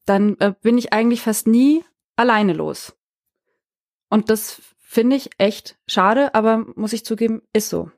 dann 0.06 0.36
äh, 0.38 0.54
bin 0.62 0.78
ich 0.78 0.92
eigentlich 0.92 1.22
fast 1.22 1.48
nie 1.48 1.84
alleine 2.14 2.52
los. 2.52 2.96
Und 4.08 4.30
das 4.30 4.62
finde 4.78 5.16
ich 5.16 5.30
echt 5.38 5.76
schade, 5.88 6.32
aber 6.36 6.64
muss 6.76 6.92
ich 6.92 7.04
zugeben, 7.04 7.42
ist 7.52 7.70
so. 7.70 7.90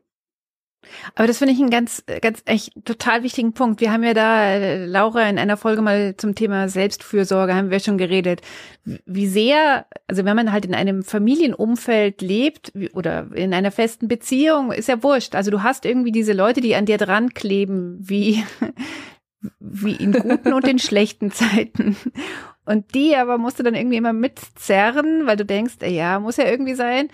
Aber 1.15 1.27
das 1.27 1.39
finde 1.39 1.55
ich 1.55 1.61
einen 1.61 1.71
ganz, 1.71 2.05
ganz 2.21 2.43
echt 2.47 2.73
total 2.85 3.23
wichtigen 3.23 3.53
Punkt. 3.53 3.81
Wir 3.81 3.93
haben 3.93 4.03
ja 4.03 4.15
da, 4.15 4.85
Laura, 4.85 5.29
in 5.29 5.39
einer 5.39 5.57
Folge 5.57 5.83
mal 5.83 6.17
zum 6.17 6.35
Thema 6.35 6.69
Selbstfürsorge 6.69 7.55
haben 7.55 7.71
wir 7.71 7.81
schon 7.81 7.99
geredet. 7.99 8.41
Wie 8.85 9.27
sehr, 9.27 9.87
also 10.07 10.25
wenn 10.25 10.37
man 10.37 10.53
halt 10.53 10.65
in 10.65 10.75
einem 10.75 11.03
Familienumfeld 11.03 12.23
lebt 12.23 12.73
oder 12.95 13.29
in 13.35 13.53
einer 13.55 13.71
festen 13.71 14.09
Beziehung, 14.09 14.73
ist 14.73 14.89
ja 14.89 15.03
wurscht. 15.03 15.35
Also 15.35 15.51
du 15.51 15.63
hast 15.63 15.85
irgendwie 15.85 16.13
diese 16.13 16.33
Leute, 16.33 16.61
die 16.61 16.75
an 16.75 16.87
dir 16.87 16.99
dran 16.99 17.35
kleben, 17.35 17.99
wie, 18.01 18.43
wie 19.61 19.95
in 19.95 20.13
guten 20.13 20.53
und 20.53 20.67
in 20.67 20.79
schlechten 20.79 21.31
Zeiten. 21.31 21.97
Und 22.65 22.95
die 22.95 23.17
aber 23.17 23.39
musst 23.39 23.59
du 23.59 23.63
dann 23.63 23.75
irgendwie 23.75 23.97
immer 23.97 24.13
mitzerren, 24.13 25.27
weil 25.27 25.37
du 25.37 25.45
denkst, 25.45 25.77
ja, 25.85 26.21
muss 26.21 26.37
ja 26.37 26.45
irgendwie 26.45 26.75
sein. 26.75 27.09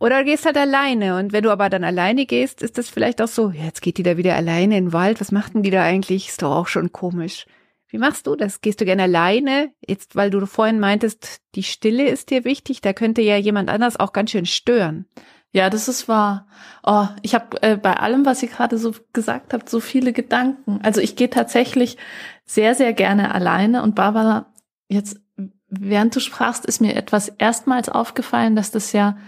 Oder 0.00 0.24
gehst 0.24 0.46
halt 0.46 0.56
alleine. 0.56 1.18
Und 1.18 1.32
wenn 1.32 1.44
du 1.44 1.50
aber 1.50 1.68
dann 1.68 1.84
alleine 1.84 2.24
gehst, 2.24 2.62
ist 2.62 2.78
das 2.78 2.88
vielleicht 2.88 3.20
auch 3.20 3.28
so, 3.28 3.50
jetzt 3.50 3.82
geht 3.82 3.98
die 3.98 4.02
da 4.02 4.16
wieder 4.16 4.34
alleine 4.34 4.78
in 4.78 4.86
den 4.86 4.92
Wald. 4.94 5.20
Was 5.20 5.30
macht 5.30 5.54
denn 5.54 5.62
die 5.62 5.70
da 5.70 5.82
eigentlich? 5.82 6.28
Ist 6.28 6.42
doch 6.42 6.56
auch 6.56 6.68
schon 6.68 6.90
komisch. 6.90 7.46
Wie 7.88 7.98
machst 7.98 8.26
du 8.26 8.34
das? 8.34 8.62
Gehst 8.62 8.80
du 8.80 8.86
gerne 8.86 9.02
alleine? 9.02 9.72
Jetzt, 9.86 10.16
weil 10.16 10.30
du 10.30 10.44
vorhin 10.46 10.80
meintest, 10.80 11.42
die 11.54 11.62
Stille 11.62 12.08
ist 12.08 12.30
dir 12.30 12.44
wichtig, 12.44 12.80
da 12.80 12.92
könnte 12.92 13.20
ja 13.20 13.36
jemand 13.36 13.68
anders 13.68 14.00
auch 14.00 14.12
ganz 14.12 14.30
schön 14.30 14.46
stören. 14.46 15.06
Ja, 15.52 15.68
das 15.68 15.88
ist 15.88 16.08
wahr. 16.08 16.46
Oh, 16.84 17.08
ich 17.22 17.34
habe 17.34 17.60
äh, 17.62 17.76
bei 17.76 17.94
allem, 17.94 18.24
was 18.24 18.42
ihr 18.42 18.48
gerade 18.48 18.78
so 18.78 18.94
gesagt 19.12 19.52
habt, 19.52 19.68
so 19.68 19.80
viele 19.80 20.12
Gedanken. 20.12 20.80
Also 20.82 21.00
ich 21.00 21.16
gehe 21.16 21.28
tatsächlich 21.28 21.98
sehr, 22.44 22.74
sehr 22.74 22.92
gerne 22.92 23.34
alleine. 23.34 23.82
Und 23.82 23.96
Barbara, 23.96 24.46
jetzt 24.88 25.20
während 25.68 26.14
du 26.14 26.20
sprachst, 26.20 26.64
ist 26.64 26.80
mir 26.80 26.94
etwas 26.94 27.28
erstmals 27.28 27.88
aufgefallen, 27.88 28.54
dass 28.54 28.70
das 28.70 28.92
ja 28.92 29.18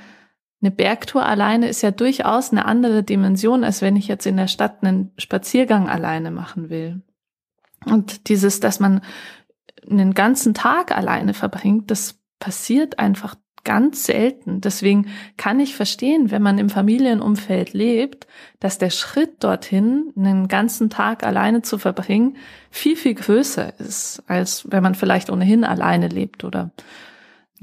eine 0.62 0.70
Bergtour 0.70 1.26
alleine 1.26 1.68
ist 1.68 1.82
ja 1.82 1.90
durchaus 1.90 2.52
eine 2.52 2.64
andere 2.64 3.02
Dimension, 3.02 3.64
als 3.64 3.82
wenn 3.82 3.96
ich 3.96 4.06
jetzt 4.06 4.26
in 4.26 4.36
der 4.36 4.46
Stadt 4.46 4.82
einen 4.82 5.10
Spaziergang 5.18 5.88
alleine 5.88 6.30
machen 6.30 6.70
will. 6.70 7.02
Und 7.84 8.28
dieses, 8.28 8.60
dass 8.60 8.78
man 8.78 9.00
einen 9.90 10.14
ganzen 10.14 10.54
Tag 10.54 10.96
alleine 10.96 11.34
verbringt, 11.34 11.90
das 11.90 12.20
passiert 12.38 13.00
einfach 13.00 13.34
ganz 13.64 14.04
selten. 14.04 14.60
Deswegen 14.60 15.08
kann 15.36 15.60
ich 15.60 15.76
verstehen, 15.76 16.30
wenn 16.30 16.42
man 16.42 16.58
im 16.58 16.68
Familienumfeld 16.68 17.72
lebt, 17.72 18.26
dass 18.60 18.78
der 18.78 18.90
Schritt 18.90 19.44
dorthin, 19.44 20.12
einen 20.16 20.48
ganzen 20.48 20.90
Tag 20.90 21.24
alleine 21.24 21.62
zu 21.62 21.78
verbringen, 21.78 22.36
viel, 22.70 22.96
viel 22.96 23.14
größer 23.14 23.78
ist, 23.78 24.22
als 24.26 24.70
wenn 24.70 24.82
man 24.82 24.94
vielleicht 24.94 25.30
ohnehin 25.30 25.64
alleine 25.64 26.08
lebt 26.08 26.44
oder 26.44 26.70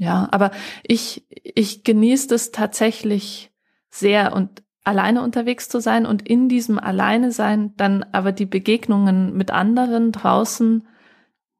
ja, 0.00 0.28
aber 0.30 0.50
ich, 0.82 1.26
ich 1.28 1.84
genieße 1.84 2.28
das 2.28 2.52
tatsächlich 2.52 3.50
sehr 3.90 4.32
und 4.32 4.62
alleine 4.82 5.22
unterwegs 5.22 5.68
zu 5.68 5.78
sein 5.78 6.06
und 6.06 6.26
in 6.26 6.48
diesem 6.48 6.78
Alleine 6.78 7.32
sein 7.32 7.74
dann 7.76 8.06
aber 8.10 8.32
die 8.32 8.46
Begegnungen 8.46 9.36
mit 9.36 9.50
anderen 9.50 10.10
draußen 10.10 10.88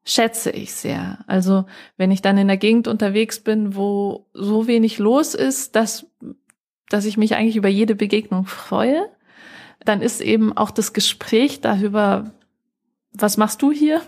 schätze 0.04 0.50
ich 0.52 0.72
sehr. 0.72 1.18
Also 1.26 1.66
wenn 1.98 2.10
ich 2.10 2.22
dann 2.22 2.38
in 2.38 2.48
der 2.48 2.56
Gegend 2.56 2.88
unterwegs 2.88 3.40
bin, 3.40 3.76
wo 3.76 4.26
so 4.32 4.66
wenig 4.66 4.98
los 4.98 5.34
ist, 5.34 5.76
dass, 5.76 6.06
dass 6.88 7.04
ich 7.04 7.18
mich 7.18 7.36
eigentlich 7.36 7.56
über 7.56 7.68
jede 7.68 7.94
Begegnung 7.94 8.46
freue, 8.46 9.06
dann 9.84 10.00
ist 10.00 10.22
eben 10.22 10.56
auch 10.56 10.70
das 10.70 10.94
Gespräch 10.94 11.60
darüber, 11.60 12.30
was 13.12 13.36
machst 13.36 13.60
du 13.60 13.70
hier? 13.70 14.00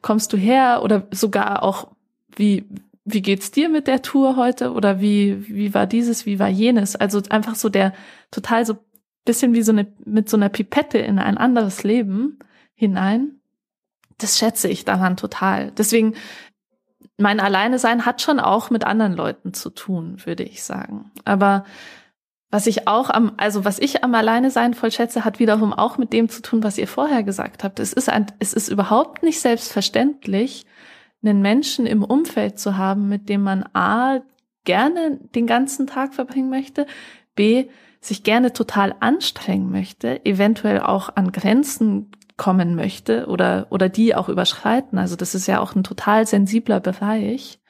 Kommst 0.00 0.32
du 0.32 0.36
her? 0.36 0.82
Oder 0.84 1.08
sogar 1.10 1.64
auch, 1.64 1.88
wie, 2.36 2.66
wie 3.04 3.22
geht's 3.22 3.50
dir 3.50 3.68
mit 3.68 3.86
der 3.86 4.02
Tour 4.02 4.36
heute? 4.36 4.72
Oder 4.72 5.00
wie, 5.00 5.48
wie 5.48 5.74
war 5.74 5.86
dieses, 5.86 6.26
wie 6.26 6.38
war 6.38 6.48
jenes? 6.48 6.96
Also 6.96 7.20
einfach 7.30 7.54
so 7.54 7.68
der 7.68 7.92
total 8.30 8.64
so 8.64 8.78
bisschen 9.24 9.54
wie 9.54 9.62
so 9.62 9.72
eine, 9.72 9.92
mit 10.04 10.28
so 10.28 10.36
einer 10.36 10.48
Pipette 10.48 10.98
in 10.98 11.18
ein 11.18 11.38
anderes 11.38 11.82
Leben 11.84 12.38
hinein 12.74 13.42
das 14.22 14.38
schätze 14.38 14.68
ich 14.68 14.84
daran 14.84 15.16
total. 15.16 15.72
Deswegen, 15.72 16.14
mein 17.18 17.40
Alleine 17.40 17.78
sein 17.78 18.06
hat 18.06 18.22
schon 18.22 18.40
auch 18.40 18.70
mit 18.70 18.84
anderen 18.84 19.14
Leuten 19.14 19.54
zu 19.54 19.70
tun, 19.70 20.16
würde 20.24 20.44
ich 20.44 20.62
sagen. 20.62 21.10
Aber 21.24 21.64
was 22.50 22.66
ich 22.66 22.86
auch 22.86 23.10
am, 23.10 23.32
also 23.36 23.64
was 23.64 23.78
ich 23.78 24.04
am 24.04 24.14
Alleine 24.14 24.50
sein 24.50 24.74
voll 24.74 24.92
schätze, 24.92 25.24
hat 25.24 25.38
wiederum 25.38 25.72
auch 25.72 25.98
mit 25.98 26.12
dem 26.12 26.28
zu 26.28 26.42
tun, 26.42 26.62
was 26.62 26.78
ihr 26.78 26.88
vorher 26.88 27.22
gesagt 27.22 27.64
habt. 27.64 27.80
Es 27.80 27.92
ist 27.92 28.08
ein, 28.08 28.26
es 28.38 28.52
ist 28.52 28.68
überhaupt 28.68 29.22
nicht 29.22 29.40
selbstverständlich, 29.40 30.66
einen 31.22 31.40
Menschen 31.40 31.86
im 31.86 32.02
Umfeld 32.04 32.58
zu 32.58 32.76
haben, 32.76 33.08
mit 33.08 33.28
dem 33.28 33.42
man 33.42 33.64
A, 33.72 34.20
gerne 34.64 35.18
den 35.34 35.46
ganzen 35.46 35.86
Tag 35.86 36.14
verbringen 36.14 36.50
möchte, 36.50 36.86
B, 37.34 37.66
sich 38.00 38.24
gerne 38.24 38.52
total 38.52 38.94
anstrengen 39.00 39.70
möchte, 39.70 40.24
eventuell 40.24 40.80
auch 40.80 41.14
an 41.14 41.32
Grenzen 41.32 42.10
kommen 42.36 42.74
möchte 42.74 43.26
oder, 43.26 43.66
oder 43.70 43.88
die 43.88 44.14
auch 44.14 44.28
überschreiten. 44.28 44.98
Also 44.98 45.14
das 45.16 45.34
ist 45.34 45.46
ja 45.46 45.60
auch 45.60 45.74
ein 45.74 45.84
total 45.84 46.26
sensibler 46.26 46.80
Bereich. 46.80 47.60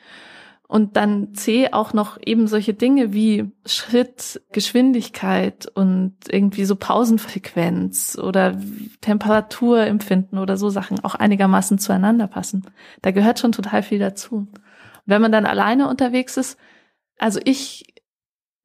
Und 0.72 0.96
dann 0.96 1.34
C 1.34 1.70
auch 1.72 1.92
noch 1.92 2.18
eben 2.24 2.46
solche 2.46 2.72
Dinge 2.72 3.12
wie 3.12 3.50
Schritt, 3.66 4.40
Geschwindigkeit 4.52 5.66
und 5.74 6.14
irgendwie 6.28 6.64
so 6.64 6.76
Pausenfrequenz 6.76 8.16
oder 8.16 8.58
Temperaturempfinden 9.02 10.38
oder 10.38 10.56
so 10.56 10.70
Sachen 10.70 11.04
auch 11.04 11.14
einigermaßen 11.14 11.78
zueinander 11.78 12.26
passen. 12.26 12.64
Da 13.02 13.10
gehört 13.10 13.38
schon 13.38 13.52
total 13.52 13.82
viel 13.82 13.98
dazu. 13.98 14.36
Und 14.36 14.58
wenn 15.04 15.20
man 15.20 15.32
dann 15.32 15.44
alleine 15.44 15.88
unterwegs 15.88 16.36
ist, 16.38 16.58
also 17.18 17.38
ich 17.44 17.94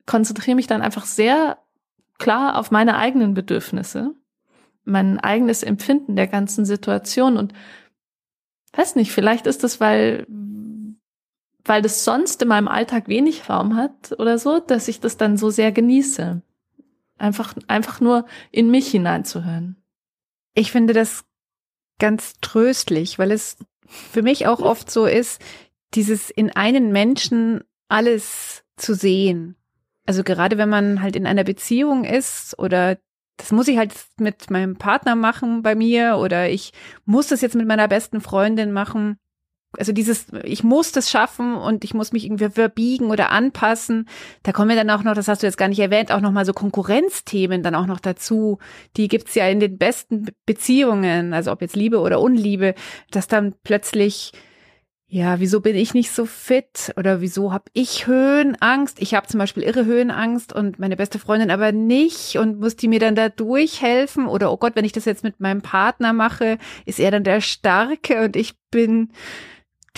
konzentriere 0.06 0.56
mich 0.56 0.68
dann 0.68 0.82
einfach 0.82 1.06
sehr 1.06 1.58
klar 2.20 2.58
auf 2.58 2.72
meine 2.72 2.98
eigenen 2.98 3.34
Bedürfnisse 3.34 4.14
mein 4.88 5.20
eigenes 5.20 5.64
Empfinden 5.64 6.16
der 6.16 6.28
ganzen 6.28 6.66
Situation 6.66 7.38
und 7.38 7.54
weiß 8.74 8.96
nicht, 8.96 9.12
vielleicht 9.12 9.46
ist 9.46 9.64
das, 9.64 9.80
weil, 9.82 10.26
weil 11.68 11.82
das 11.82 12.04
sonst 12.04 12.42
in 12.42 12.48
meinem 12.48 12.68
Alltag 12.68 13.08
wenig 13.08 13.50
Raum 13.50 13.76
hat 13.76 14.14
oder 14.20 14.38
so, 14.38 14.60
dass 14.60 14.88
ich 14.88 15.00
das 15.00 15.18
dann 15.18 15.38
so 15.38 15.50
sehr 15.50 15.72
genieße. 15.72 16.42
Einfach, 17.18 17.56
einfach 17.68 18.00
nur 18.00 18.26
in 18.52 18.70
mich 18.70 18.90
hineinzuhören. 18.90 19.76
Ich 20.54 20.72
finde 20.72 20.94
das 20.94 21.26
ganz 22.00 22.36
tröstlich, 22.42 23.18
weil 23.20 23.32
es 23.32 23.58
für 23.88 24.22
mich 24.22 24.48
auch 24.48 24.60
oft 24.60 24.92
so 24.92 25.06
ist, 25.06 25.42
dieses 25.94 26.30
in 26.30 26.52
einen 26.52 26.92
Menschen 26.92 27.64
alles 27.88 28.64
zu 28.76 28.94
sehen. 28.94 29.56
Also 30.06 30.24
gerade 30.24 30.58
wenn 30.58 30.70
man 30.70 31.02
halt 31.02 31.16
in 31.16 31.26
einer 31.26 31.44
Beziehung 31.44 32.04
ist 32.04 32.58
oder 32.60 32.98
das 33.38 33.52
muss 33.52 33.68
ich 33.68 33.78
halt 33.78 33.94
mit 34.18 34.50
meinem 34.50 34.78
Partner 34.78 35.16
machen 35.16 35.62
bei 35.62 35.76
mir 35.76 36.18
oder 36.18 36.50
ich 36.50 36.74
muss 37.06 37.28
das 37.28 37.42
jetzt 37.42 37.56
mit 37.56 37.68
meiner 37.68 37.88
besten 37.88 38.20
Freundin 38.20 38.72
machen. 38.72 39.18
Also 39.78 39.92
dieses, 39.92 40.28
ich 40.44 40.64
muss 40.64 40.92
das 40.92 41.10
schaffen 41.10 41.56
und 41.56 41.84
ich 41.84 41.94
muss 41.94 42.12
mich 42.12 42.26
irgendwie 42.26 42.50
verbiegen 42.50 43.12
oder 43.12 43.32
anpassen. 43.32 44.08
Da 44.44 44.52
kommen 44.52 44.70
ja 44.70 44.76
dann 44.76 44.90
auch 44.90 45.04
noch, 45.04 45.14
das 45.14 45.28
hast 45.28 45.44
du 45.44 45.48
jetzt 45.48 45.58
gar 45.58 45.68
nicht 45.68 45.80
erwähnt, 45.80 46.12
auch 46.12 46.22
noch 46.22 46.32
mal 46.32 46.46
so 46.46 46.54
Konkurrenzthemen 46.54 47.64
dann 47.64 47.76
auch 47.76 47.86
noch 47.86 48.00
dazu. 48.00 48.60
Die 48.96 49.08
gibt's 49.08 49.36
ja 49.36 49.48
in 49.48 49.60
den 49.60 49.78
besten 49.78 50.28
Beziehungen, 50.46 51.34
also 51.34 51.52
ob 51.52 51.62
jetzt 51.62 51.76
Liebe 51.76 52.00
oder 52.00 52.22
Unliebe, 52.22 52.76
dass 53.12 53.28
dann 53.28 53.56
plötzlich 53.64 54.32
ja, 55.10 55.40
wieso 55.40 55.62
bin 55.62 55.78
ich 55.78 55.94
nicht 55.94 56.12
so 56.12 56.26
fit 56.26 56.94
oder 56.98 57.22
wieso 57.22 57.54
habe 57.54 57.72
ich 57.72 58.08
Höhenangst? 58.08 59.02
Ich 59.02 59.14
habe 59.14 59.26
zum 59.28 59.38
Beispiel 59.38 59.64
irre 59.64 59.86
Höhenangst 59.86 60.52
und 60.52 60.80
meine 60.80 60.98
beste 60.98 61.18
Freundin 61.18 61.50
aber 61.50 61.72
nicht 61.72 62.38
und 62.38 62.60
muss 62.60 62.76
die 62.76 62.90
mir 62.90 63.00
dann 63.00 63.16
da 63.16 63.30
durchhelfen 63.30 64.28
oder 64.28 64.52
oh 64.52 64.58
Gott, 64.58 64.76
wenn 64.76 64.84
ich 64.84 64.92
das 64.92 65.06
jetzt 65.06 65.24
mit 65.24 65.40
meinem 65.40 65.62
Partner 65.62 66.12
mache, 66.12 66.58
ist 66.86 67.00
er 67.00 67.12
dann 67.12 67.24
der 67.24 67.40
Starke 67.40 68.26
und 68.26 68.36
ich 68.36 68.56
bin 68.70 69.14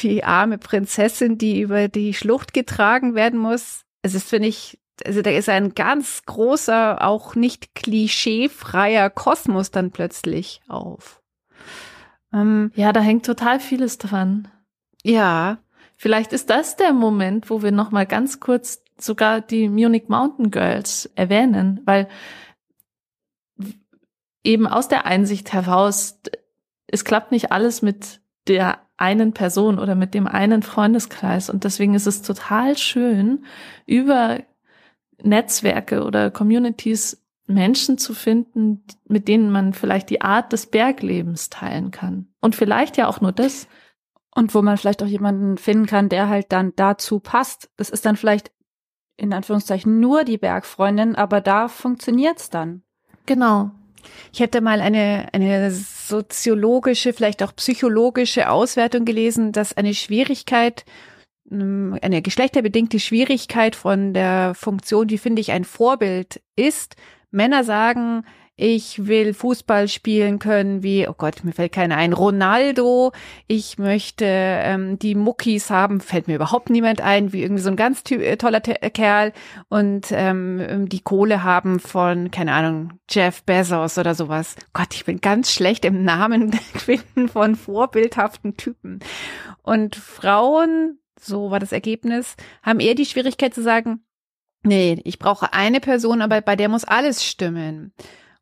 die 0.04 0.24
arme 0.24 0.58
Prinzessin, 0.58 1.38
die 1.38 1.62
über 1.62 1.88
die 1.88 2.14
Schlucht 2.14 2.54
getragen 2.54 3.16
werden 3.16 3.40
muss. 3.40 3.84
Es 4.02 4.14
ist, 4.14 4.30
finde 4.30 4.48
ich, 4.48 4.80
also 5.06 5.22
da 5.22 5.30
ist 5.30 5.50
ein 5.50 5.76
ganz 5.76 6.24
großer, 6.26 7.02
auch 7.06 7.36
nicht 7.36 7.76
klischeefreier 7.76 9.10
Kosmos 9.10 9.72
dann 9.72 9.92
plötzlich 9.92 10.62
auf. 10.68 11.22
Ähm, 12.34 12.72
ja, 12.76 12.94
da 12.94 13.02
hängt 13.02 13.26
total 13.26 13.60
vieles 13.60 13.98
dran. 13.98 14.50
Ja, 15.04 15.60
vielleicht 15.98 16.34
ist 16.34 16.50
das 16.50 16.76
der 16.76 16.94
Moment, 16.94 17.50
wo 17.50 17.62
wir 17.62 17.72
noch 17.72 17.92
mal 17.92 18.06
ganz 18.06 18.40
kurz 18.40 18.84
sogar 18.98 19.42
die 19.42 19.70
Munich 19.70 20.10
Mountain 20.10 20.52
Girls 20.52 21.10
erwähnen, 21.16 21.82
weil 21.86 22.10
eben 24.44 24.68
aus 24.68 24.88
der 24.88 25.06
Einsicht 25.06 25.54
heraus, 25.54 26.20
es 26.88 27.06
klappt 27.06 27.32
nicht 27.32 27.52
alles 27.52 27.82
mit 27.82 28.22
der 28.50 28.80
einen 28.98 29.34
Person 29.34 29.80
oder 29.80 29.96
mit 29.96 30.14
dem 30.14 30.28
einen 30.28 30.62
Freundeskreis 30.62 31.50
und 31.50 31.64
deswegen 31.64 31.94
ist 31.94 32.08
es 32.08 32.22
total 32.22 32.78
schön, 32.78 33.46
über 33.86 34.40
Netzwerke 35.22 36.04
oder 36.04 36.32
Communities 36.32 37.24
Menschen 37.48 37.98
zu 37.98 38.14
finden, 38.14 38.84
mit 39.06 39.28
denen 39.28 39.52
man 39.52 39.74
vielleicht 39.74 40.10
die 40.10 40.22
Art 40.22 40.54
des 40.54 40.68
Berglebens 40.68 41.50
teilen 41.50 41.92
kann. 41.92 42.28
Und 42.42 42.56
vielleicht 42.56 42.98
ja 42.98 43.08
auch 43.08 43.22
nur 43.22 43.32
das, 43.32 43.68
und 44.36 44.54
wo 44.54 44.62
man 44.62 44.78
vielleicht 44.78 45.02
auch 45.02 45.08
jemanden 45.08 45.58
finden 45.58 45.86
kann, 45.86 46.10
der 46.10 46.30
halt 46.30 46.52
dann 46.52 46.74
dazu 46.76 47.20
passt. 47.20 47.70
Das 47.78 47.90
ist 47.90 48.06
dann 48.06 48.16
vielleicht 48.16 48.52
in 49.18 49.34
Anführungszeichen 49.34 50.00
nur 50.00 50.24
die 50.24 50.38
Bergfreundin, 50.38 51.16
aber 51.16 51.42
da 51.42 51.68
funktioniert's 51.68 52.50
dann. 52.50 52.84
Genau. 53.26 53.72
Ich 54.34 54.40
hätte 54.40 54.62
mal 54.62 54.82
eine, 54.82 55.28
eine 55.34 55.72
soziologische, 55.72 57.14
vielleicht 57.14 57.44
auch 57.44 57.56
psychologische 57.56 58.50
Auswertung 58.50 59.06
gelesen, 59.06 59.52
dass 59.52 59.76
eine 59.76 59.94
Schwierigkeit, 59.94 60.86
ähm, 61.52 61.98
eine 62.02 62.22
geschlechterbedingte 62.22 63.00
Schwierigkeit 63.00 63.76
von 63.76 64.14
der 64.14 64.54
Funktion, 64.56 65.08
die 65.08 65.18
finde 65.18 65.42
ich 65.42 65.52
ein 65.52 65.64
Vorbild 65.64 66.42
ist. 66.56 66.96
Männer 67.32 67.64
sagen, 67.64 68.26
ich 68.60 69.08
will 69.08 69.34
Fußball 69.34 69.88
spielen 69.88 70.38
können 70.38 70.84
wie, 70.84 71.08
oh 71.08 71.14
Gott, 71.18 71.46
mir 71.46 71.54
fällt 71.54 71.72
keiner 71.72 71.96
ein, 71.96 72.12
Ronaldo. 72.12 73.14
Ich 73.48 73.78
möchte 73.78 74.26
ähm, 74.28 75.00
die 75.00 75.16
Muckis 75.16 75.70
haben, 75.70 76.02
fällt 76.02 76.28
mir 76.28 76.36
überhaupt 76.36 76.70
niemand 76.70 77.00
ein, 77.00 77.32
wie 77.32 77.42
irgendwie 77.42 77.62
so 77.62 77.70
ein 77.70 77.78
ganz 77.78 78.04
äh, 78.12 78.36
toller 78.36 78.62
äh, 78.66 78.90
Kerl. 78.90 79.32
Und 79.70 80.08
ähm, 80.12 80.90
die 80.90 81.00
Kohle 81.00 81.44
haben 81.46 81.80
von, 81.80 82.32
keine 82.32 82.52
Ahnung, 82.52 83.00
Jeff 83.10 83.44
Bezos 83.44 83.98
oder 83.98 84.14
sowas. 84.14 84.58
Gott, 84.74 84.94
ich 84.94 85.06
bin 85.06 85.22
ganz 85.22 85.54
schlecht 85.54 85.86
im 85.86 86.04
Namen 86.04 86.52
finden 86.76 87.30
von 87.30 87.56
vorbildhaften 87.56 88.58
Typen. 88.58 89.00
Und 89.64 89.96
Frauen, 89.96 91.00
so 91.18 91.50
war 91.50 91.60
das 91.60 91.72
Ergebnis, 91.72 92.36
haben 92.62 92.82
eher 92.82 92.96
die 92.96 93.06
Schwierigkeit 93.06 93.54
zu 93.54 93.64
sagen, 93.64 94.02
Nee, 94.62 95.00
ich 95.06 95.20
brauche 95.20 95.54
eine 95.54 95.80
Person, 95.80 96.22
aber 96.22 96.42
bei 96.42 96.58
der 96.58 96.68
muss 96.68 96.84
alles 96.84 97.26
stimmen. 97.26 97.94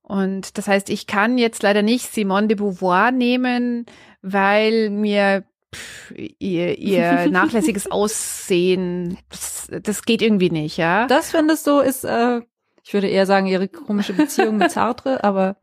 Und 0.08 0.58
das 0.58 0.70
heißt, 0.70 0.90
ich 0.90 1.06
kann 1.06 1.38
jetzt 1.38 1.64
leider 1.64 1.82
nicht 1.82 2.14
Simone 2.14 2.48
de 2.48 2.56
Beauvoir 2.56 3.12
nehmen, 3.12 3.86
weil 4.22 4.90
mir 4.90 5.44
pff, 5.76 6.14
ihr, 6.16 6.78
ihr 6.78 7.28
nachlässiges 7.30 7.92
Aussehen, 7.92 9.18
das, 9.30 9.70
das 9.84 10.04
geht 10.04 10.22
irgendwie 10.22 10.50
nicht, 10.50 10.78
ja. 10.78 11.08
Das 11.08 11.32
findest 11.32 11.68
du 11.68 11.80
ist, 11.80 12.06
äh, 12.06 12.42
ich 12.84 12.94
würde 12.94 13.10
eher 13.10 13.26
sagen, 13.26 13.48
ihre 13.48 13.68
komische 13.68 14.14
Beziehung 14.14 14.56
mit 14.56 14.72
Sartre, 14.72 15.22
aber 15.26 15.58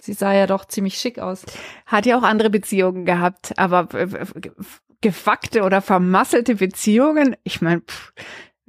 sie 0.00 0.14
sah 0.14 0.32
ja 0.32 0.46
doch 0.46 0.64
ziemlich 0.64 0.96
schick 0.96 1.18
aus. 1.18 1.44
Hat 1.84 2.06
ja 2.06 2.18
auch 2.18 2.22
andere 2.22 2.48
Beziehungen 2.48 3.04
gehabt, 3.04 3.52
aber 3.58 3.88
gefuckte 5.02 5.64
oder 5.64 5.82
vermasselte 5.82 6.54
Beziehungen, 6.54 7.36
ich 7.42 7.60
meine, 7.60 7.82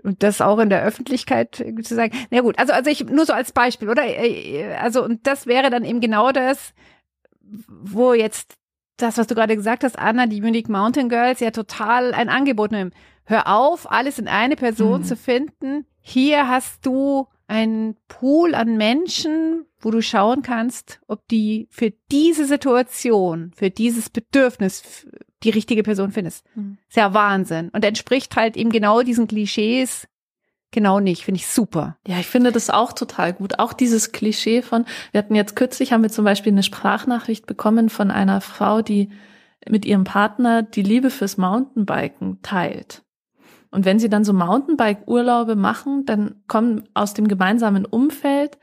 und 0.03 0.23
das 0.23 0.41
auch 0.41 0.59
in 0.59 0.69
der 0.69 0.83
Öffentlichkeit 0.83 1.55
zu 1.55 1.95
sagen. 1.95 2.15
Na 2.29 2.41
gut, 2.41 2.59
also 2.59 2.73
also 2.73 2.89
ich 2.89 3.05
nur 3.05 3.25
so 3.25 3.33
als 3.33 3.51
Beispiel, 3.51 3.89
oder? 3.89 4.03
Äh, 4.05 4.75
also 4.75 5.03
und 5.03 5.25
das 5.27 5.47
wäre 5.47 5.69
dann 5.69 5.85
eben 5.85 6.01
genau 6.01 6.31
das, 6.31 6.73
wo 7.67 8.13
jetzt 8.13 8.55
das, 8.97 9.17
was 9.17 9.27
du 9.27 9.35
gerade 9.35 9.55
gesagt 9.55 9.83
hast, 9.83 9.97
Anna, 9.97 10.27
die 10.27 10.41
Unique 10.41 10.69
Mountain 10.69 11.09
Girls, 11.09 11.39
ja 11.39 11.51
total 11.51 12.13
ein 12.13 12.29
Angebot 12.29 12.71
nehmen. 12.71 12.91
Hör 13.25 13.47
auf, 13.47 13.89
alles 13.89 14.19
in 14.19 14.27
eine 14.27 14.55
Person 14.55 15.01
mhm. 15.01 15.05
zu 15.05 15.15
finden. 15.15 15.85
Hier 15.99 16.47
hast 16.49 16.85
du 16.85 17.27
einen 17.47 17.95
Pool 18.07 18.55
an 18.55 18.77
Menschen, 18.77 19.65
wo 19.79 19.91
du 19.91 20.01
schauen 20.01 20.41
kannst, 20.41 20.99
ob 21.07 21.27
die 21.27 21.67
für 21.69 21.91
diese 22.11 22.45
Situation, 22.45 23.51
für 23.55 23.69
dieses 23.69 24.09
Bedürfnis 24.09 25.07
die 25.43 25.49
richtige 25.49 25.83
Person 25.83 26.11
findest. 26.11 26.45
Mhm. 26.55 26.77
Ist 26.87 26.97
ja 26.97 27.13
Wahnsinn. 27.13 27.69
Und 27.69 27.85
entspricht 27.85 28.35
halt 28.35 28.57
eben 28.57 28.71
genau 28.71 29.01
diesen 29.01 29.27
Klischees 29.27 30.07
genau 30.71 30.99
nicht. 30.99 31.23
Finde 31.23 31.39
ich 31.39 31.47
super. 31.47 31.97
Ja, 32.05 32.19
ich 32.19 32.27
finde 32.27 32.51
das 32.51 32.69
auch 32.69 32.91
total 32.91 33.31
gut. 33.33 33.59
Auch 33.59 33.71
dieses 33.71 34.11
Klischee 34.11 34.61
von, 34.61 34.85
wir 35.11 35.19
hatten 35.19 35.35
jetzt 35.35 35.55
kürzlich, 35.55 35.93
haben 35.93 36.03
wir 36.03 36.09
zum 36.09 36.25
Beispiel 36.25 36.51
eine 36.51 36.63
Sprachnachricht 36.63 37.45
bekommen 37.45 37.89
von 37.89 38.11
einer 38.11 38.41
Frau, 38.41 38.81
die 38.81 39.09
mit 39.69 39.85
ihrem 39.85 40.03
Partner 40.03 40.63
die 40.63 40.81
Liebe 40.81 41.09
fürs 41.09 41.37
Mountainbiken 41.37 42.41
teilt. 42.41 43.03
Und 43.71 43.85
wenn 43.85 43.97
sie 43.97 44.09
dann 44.09 44.23
so 44.23 44.33
Mountainbike-Urlaube 44.33 45.55
machen, 45.55 46.05
dann 46.05 46.43
kommen 46.47 46.83
aus 46.93 47.13
dem 47.13 47.27
gemeinsamen 47.27 47.85
Umfeld 47.85 48.59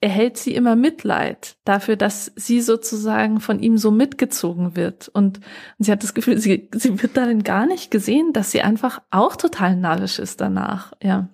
erhält 0.00 0.36
sie 0.36 0.54
immer 0.54 0.76
Mitleid 0.76 1.56
dafür, 1.64 1.96
dass 1.96 2.32
sie 2.36 2.60
sozusagen 2.60 3.40
von 3.40 3.58
ihm 3.58 3.78
so 3.78 3.90
mitgezogen 3.90 4.76
wird. 4.76 5.08
Und, 5.08 5.40
sie 5.78 5.90
hat 5.90 6.02
das 6.02 6.14
Gefühl, 6.14 6.38
sie, 6.38 6.68
sie 6.72 7.02
wird 7.02 7.16
darin 7.16 7.42
gar 7.42 7.66
nicht 7.66 7.90
gesehen, 7.90 8.32
dass 8.32 8.50
sie 8.50 8.62
einfach 8.62 9.00
auch 9.10 9.36
total 9.36 9.76
narrisch 9.76 10.18
ist 10.18 10.40
danach. 10.40 10.92
Ja. 11.02 11.28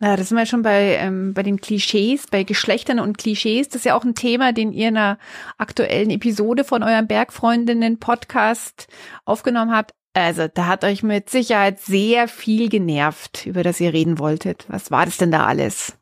Ja, 0.00 0.16
das 0.16 0.28
sind 0.28 0.38
wir 0.38 0.46
schon 0.46 0.62
bei, 0.62 0.96
ähm, 1.00 1.34
bei 1.34 1.42
den 1.42 1.60
Klischees, 1.60 2.26
bei 2.30 2.44
Geschlechtern 2.44 3.00
und 3.00 3.18
Klischees. 3.18 3.68
Das 3.68 3.76
ist 3.76 3.84
ja 3.84 3.96
auch 3.96 4.04
ein 4.04 4.14
Thema, 4.14 4.52
den 4.52 4.72
ihr 4.72 4.88
in 4.88 4.96
einer 4.96 5.18
aktuellen 5.56 6.10
Episode 6.10 6.62
von 6.62 6.84
eurem 6.84 7.08
Bergfreundinnen-Podcast 7.08 8.86
aufgenommen 9.24 9.72
habt. 9.72 9.90
Also, 10.14 10.46
da 10.46 10.66
hat 10.66 10.84
euch 10.84 11.02
mit 11.02 11.30
Sicherheit 11.30 11.80
sehr 11.80 12.28
viel 12.28 12.68
genervt, 12.68 13.46
über 13.46 13.64
das 13.64 13.80
ihr 13.80 13.92
reden 13.92 14.20
wolltet. 14.20 14.66
Was 14.68 14.92
war 14.92 15.04
das 15.04 15.16
denn 15.16 15.32
da 15.32 15.46
alles? 15.46 15.98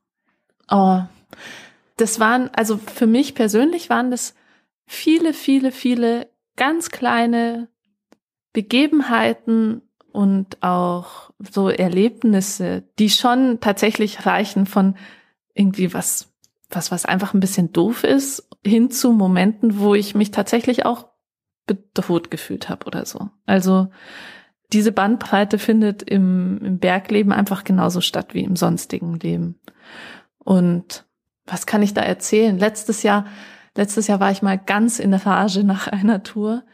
Oh, 0.70 1.01
das 1.96 2.20
waren, 2.20 2.50
also 2.54 2.78
für 2.78 3.06
mich 3.06 3.35
persönlich 3.35 3.90
waren 3.90 4.11
das 4.11 4.35
viele, 4.87 5.32
viele, 5.32 5.72
viele 5.72 6.28
ganz 6.56 6.90
kleine 6.90 7.68
Begebenheiten 8.52 9.82
und 10.12 10.62
auch 10.62 11.30
so 11.38 11.68
Erlebnisse, 11.68 12.85
die 12.98 13.11
schon 13.11 13.61
tatsächlich 13.61 14.24
reichen 14.24 14.66
von 14.66 14.96
irgendwie 15.54 15.92
was, 15.92 16.32
was, 16.70 16.90
was 16.90 17.04
einfach 17.04 17.35
ein 17.35 17.40
bisschen 17.40 17.72
doof 17.72 18.04
ist, 18.04 18.48
hin 18.64 18.90
zu 18.90 19.12
Momenten, 19.12 19.78
wo 19.78 19.94
ich 19.94 20.14
mich 20.14 20.30
tatsächlich 20.30 20.85
auch 20.87 21.09
bedroht 21.66 22.30
gefühlt 22.30 22.68
habe 22.68 22.87
oder 22.87 23.04
so. 23.04 23.28
Also 23.44 23.88
diese 24.72 24.92
Bandbreite 24.92 25.59
findet 25.59 26.02
im, 26.02 26.59
im 26.62 26.78
Bergleben 26.78 27.32
einfach 27.32 27.64
genauso 27.64 28.00
statt 28.00 28.35
wie 28.35 28.42
im 28.42 28.56
sonstigen 28.56 29.14
Leben. 29.18 29.61
Und 30.38 31.06
was 31.46 31.66
kann 31.66 31.82
ich 31.82 31.94
da 31.94 32.02
erzählen? 32.02 32.59
Letztes 32.59 33.02
Jahr, 33.02 33.26
letztes 33.76 34.06
Jahr 34.06 34.20
war 34.20 34.30
ich 34.30 34.42
mal 34.42 34.59
ganz 34.59 34.98
in 34.98 35.11
der 35.11 35.24
Rage 35.24 35.64
nach 35.64 35.87
einer 35.92 36.22
Tour, 36.22 36.64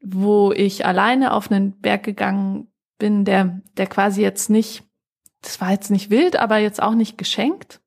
wo 0.00 0.52
ich 0.52 0.86
alleine 0.86 1.32
auf 1.32 1.50
einen 1.50 1.80
Berg 1.80 2.04
gegangen 2.04 2.68
bin, 2.98 3.24
der, 3.24 3.60
der 3.76 3.86
quasi 3.86 4.22
jetzt 4.22 4.50
nicht, 4.50 4.84
das 5.42 5.60
war 5.60 5.70
jetzt 5.70 5.90
nicht 5.90 6.10
wild, 6.10 6.36
aber 6.36 6.58
jetzt 6.58 6.82
auch 6.82 6.94
nicht 6.94 7.16
geschenkt. 7.18 7.80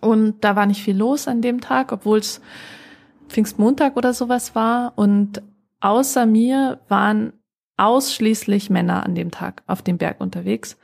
Und 0.00 0.42
da 0.44 0.56
war 0.56 0.66
nicht 0.66 0.82
viel 0.82 0.96
los 0.96 1.28
an 1.28 1.42
dem 1.42 1.60
Tag, 1.60 1.92
obwohl 1.92 2.18
es 2.18 2.40
Pfingstmontag 3.28 3.96
oder 3.96 4.14
sowas 4.14 4.54
war. 4.54 4.92
Und 4.96 5.42
außer 5.80 6.26
mir 6.26 6.80
waren 6.88 7.32
ausschließlich 7.76 8.70
Männer 8.70 9.04
an 9.04 9.14
dem 9.14 9.30
Tag 9.30 9.62
auf 9.66 9.82
dem 9.82 9.98
Berg 9.98 10.20
unterwegs. 10.20 10.76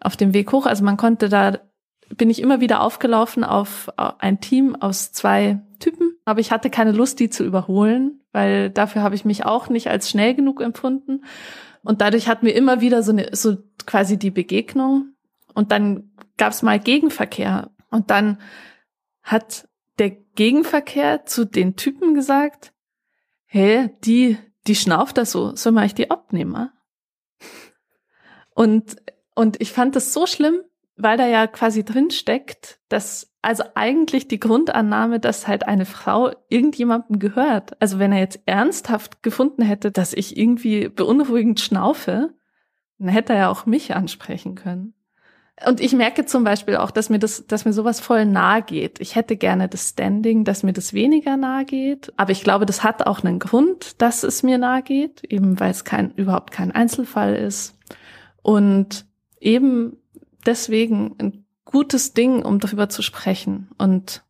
Auf 0.00 0.16
dem 0.16 0.32
Weg 0.32 0.52
hoch, 0.52 0.66
also 0.66 0.84
man 0.84 0.96
konnte 0.96 1.28
da 1.28 1.58
bin 2.16 2.30
ich 2.30 2.40
immer 2.40 2.60
wieder 2.60 2.82
aufgelaufen 2.82 3.44
auf 3.44 3.90
ein 3.96 4.40
Team 4.40 4.76
aus 4.76 5.12
zwei 5.12 5.60
Typen, 5.78 6.12
aber 6.24 6.40
ich 6.40 6.50
hatte 6.52 6.70
keine 6.70 6.92
Lust, 6.92 7.20
die 7.20 7.30
zu 7.30 7.44
überholen, 7.44 8.20
weil 8.32 8.70
dafür 8.70 9.02
habe 9.02 9.14
ich 9.14 9.24
mich 9.24 9.46
auch 9.46 9.68
nicht 9.68 9.88
als 9.88 10.10
schnell 10.10 10.34
genug 10.34 10.60
empfunden. 10.60 11.24
Und 11.82 12.00
dadurch 12.00 12.28
hatten 12.28 12.46
wir 12.46 12.54
immer 12.54 12.80
wieder 12.80 13.02
so 13.02 13.12
eine, 13.12 13.34
so 13.34 13.56
quasi 13.86 14.18
die 14.18 14.30
Begegnung. 14.30 15.14
Und 15.54 15.72
dann 15.72 16.12
gab 16.36 16.52
es 16.52 16.62
mal 16.62 16.78
Gegenverkehr. 16.78 17.70
Und 17.90 18.10
dann 18.10 18.38
hat 19.22 19.68
der 19.98 20.10
Gegenverkehr 20.10 21.24
zu 21.26 21.44
den 21.44 21.76
Typen 21.76 22.14
gesagt, 22.14 22.72
hä, 23.46 23.90
die, 24.04 24.38
die 24.66 24.74
schnauft 24.74 25.16
das 25.16 25.32
so, 25.32 25.54
soll 25.56 25.72
mal 25.72 25.86
ich 25.86 25.94
die 25.94 26.10
abnehmen? 26.10 26.70
Und, 28.54 28.96
und 29.34 29.60
ich 29.60 29.72
fand 29.72 29.96
das 29.96 30.12
so 30.12 30.26
schlimm, 30.26 30.60
weil 31.02 31.16
da 31.16 31.26
ja 31.26 31.46
quasi 31.46 31.84
drin 31.84 32.10
steckt, 32.10 32.78
dass 32.88 33.30
also 33.42 33.64
eigentlich 33.74 34.28
die 34.28 34.40
Grundannahme, 34.40 35.18
dass 35.18 35.48
halt 35.48 35.66
eine 35.66 35.86
Frau 35.86 36.30
irgendjemandem 36.48 37.18
gehört. 37.18 37.80
Also 37.80 37.98
wenn 37.98 38.12
er 38.12 38.18
jetzt 38.18 38.40
ernsthaft 38.46 39.22
gefunden 39.22 39.62
hätte, 39.62 39.90
dass 39.90 40.12
ich 40.12 40.36
irgendwie 40.36 40.88
beunruhigend 40.88 41.58
schnaufe, 41.60 42.34
dann 42.98 43.08
hätte 43.08 43.32
er 43.32 43.38
ja 43.38 43.48
auch 43.50 43.64
mich 43.64 43.94
ansprechen 43.94 44.56
können. 44.56 44.94
Und 45.66 45.80
ich 45.80 45.92
merke 45.92 46.24
zum 46.24 46.42
Beispiel 46.42 46.76
auch, 46.76 46.90
dass 46.90 47.10
mir 47.10 47.18
das, 47.18 47.46
dass 47.46 47.66
mir 47.66 47.72
sowas 47.72 48.00
voll 48.00 48.24
nahe 48.24 48.62
geht. 48.62 48.98
Ich 49.00 49.14
hätte 49.14 49.36
gerne 49.36 49.68
das 49.68 49.90
Standing, 49.90 50.44
dass 50.44 50.62
mir 50.62 50.72
das 50.72 50.94
weniger 50.94 51.36
nahe 51.36 51.66
geht. 51.66 52.12
Aber 52.16 52.32
ich 52.32 52.42
glaube, 52.42 52.64
das 52.64 52.82
hat 52.82 53.06
auch 53.06 53.22
einen 53.22 53.38
Grund, 53.38 54.00
dass 54.00 54.22
es 54.22 54.42
mir 54.42 54.56
nahe 54.56 54.82
geht, 54.82 55.22
eben 55.24 55.60
weil 55.60 55.70
es 55.70 55.84
kein, 55.84 56.12
überhaupt 56.12 56.50
kein 56.50 56.72
Einzelfall 56.72 57.34
ist. 57.34 57.76
Und 58.42 59.04
eben 59.38 59.99
deswegen 60.46 61.14
ein 61.18 61.44
gutes 61.64 62.14
Ding, 62.14 62.42
um 62.44 62.58
darüber 62.58 62.88
zu 62.88 63.02
sprechen. 63.02 63.68
Und, 63.78 64.22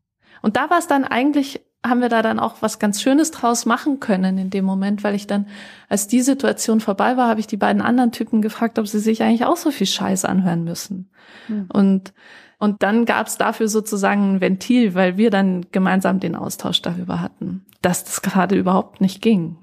und 0.42 0.56
da 0.56 0.70
war 0.70 0.78
es 0.78 0.86
dann 0.86 1.04
eigentlich, 1.04 1.60
haben 1.84 2.00
wir 2.00 2.08
da 2.08 2.22
dann 2.22 2.38
auch 2.38 2.56
was 2.60 2.78
ganz 2.78 3.00
Schönes 3.00 3.30
draus 3.30 3.64
machen 3.64 4.00
können 4.00 4.36
in 4.36 4.50
dem 4.50 4.64
Moment, 4.64 5.02
weil 5.02 5.14
ich 5.14 5.26
dann, 5.26 5.46
als 5.88 6.06
die 6.06 6.20
Situation 6.20 6.80
vorbei 6.80 7.16
war, 7.16 7.28
habe 7.28 7.40
ich 7.40 7.46
die 7.46 7.56
beiden 7.56 7.82
anderen 7.82 8.12
Typen 8.12 8.42
gefragt, 8.42 8.78
ob 8.78 8.86
sie 8.86 8.98
sich 8.98 9.22
eigentlich 9.22 9.46
auch 9.46 9.56
so 9.56 9.70
viel 9.70 9.86
Scheiß 9.86 10.24
anhören 10.24 10.64
müssen. 10.64 11.10
Mhm. 11.48 11.68
Und, 11.72 12.12
und 12.58 12.82
dann 12.82 13.06
gab 13.06 13.26
es 13.26 13.38
dafür 13.38 13.68
sozusagen 13.68 14.34
ein 14.34 14.40
Ventil, 14.40 14.94
weil 14.94 15.16
wir 15.16 15.30
dann 15.30 15.66
gemeinsam 15.72 16.20
den 16.20 16.36
Austausch 16.36 16.82
darüber 16.82 17.20
hatten, 17.20 17.64
dass 17.80 18.04
das 18.04 18.20
gerade 18.20 18.56
überhaupt 18.56 19.00
nicht 19.00 19.22
ging. 19.22 19.56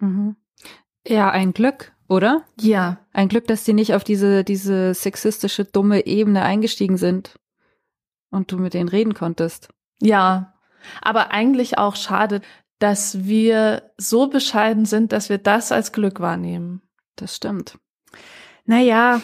Mhm. 0.00 0.36
Ja, 1.06 1.30
ein 1.30 1.52
Glück, 1.52 1.92
oder? 2.08 2.44
Ja. 2.60 2.98
Ein 3.12 3.28
Glück, 3.28 3.46
dass 3.46 3.64
die 3.64 3.72
nicht 3.72 3.94
auf 3.94 4.04
diese, 4.04 4.44
diese 4.44 4.94
sexistische, 4.94 5.64
dumme 5.64 6.06
Ebene 6.06 6.42
eingestiegen 6.42 6.96
sind 6.96 7.38
und 8.30 8.52
du 8.52 8.58
mit 8.58 8.74
denen 8.74 8.88
reden 8.88 9.14
konntest. 9.14 9.68
Ja. 10.00 10.54
Aber 11.00 11.30
eigentlich 11.30 11.78
auch 11.78 11.96
schade, 11.96 12.40
dass 12.78 13.24
wir 13.24 13.90
so 13.96 14.28
bescheiden 14.28 14.84
sind, 14.84 15.12
dass 15.12 15.28
wir 15.28 15.38
das 15.38 15.72
als 15.72 15.92
Glück 15.92 16.20
wahrnehmen. 16.20 16.82
Das 17.16 17.34
stimmt. 17.34 17.78
Naja, 18.66 19.22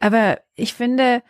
aber 0.00 0.40
ich 0.54 0.74
finde, 0.74 1.22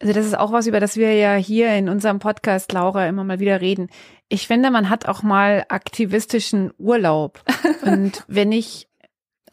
also 0.00 0.12
das 0.12 0.26
ist 0.26 0.36
auch 0.36 0.52
was, 0.52 0.66
über 0.66 0.80
das 0.80 0.96
wir 0.96 1.14
ja 1.14 1.34
hier 1.34 1.74
in 1.74 1.88
unserem 1.88 2.18
Podcast, 2.18 2.72
Laura, 2.72 3.06
immer 3.06 3.24
mal 3.24 3.40
wieder 3.40 3.60
reden. 3.60 3.88
Ich 4.28 4.46
finde, 4.46 4.70
man 4.70 4.90
hat 4.90 5.06
auch 5.06 5.22
mal 5.22 5.64
aktivistischen 5.68 6.72
Urlaub. 6.78 7.42
Und 7.82 8.24
wenn 8.26 8.52
ich 8.52 8.88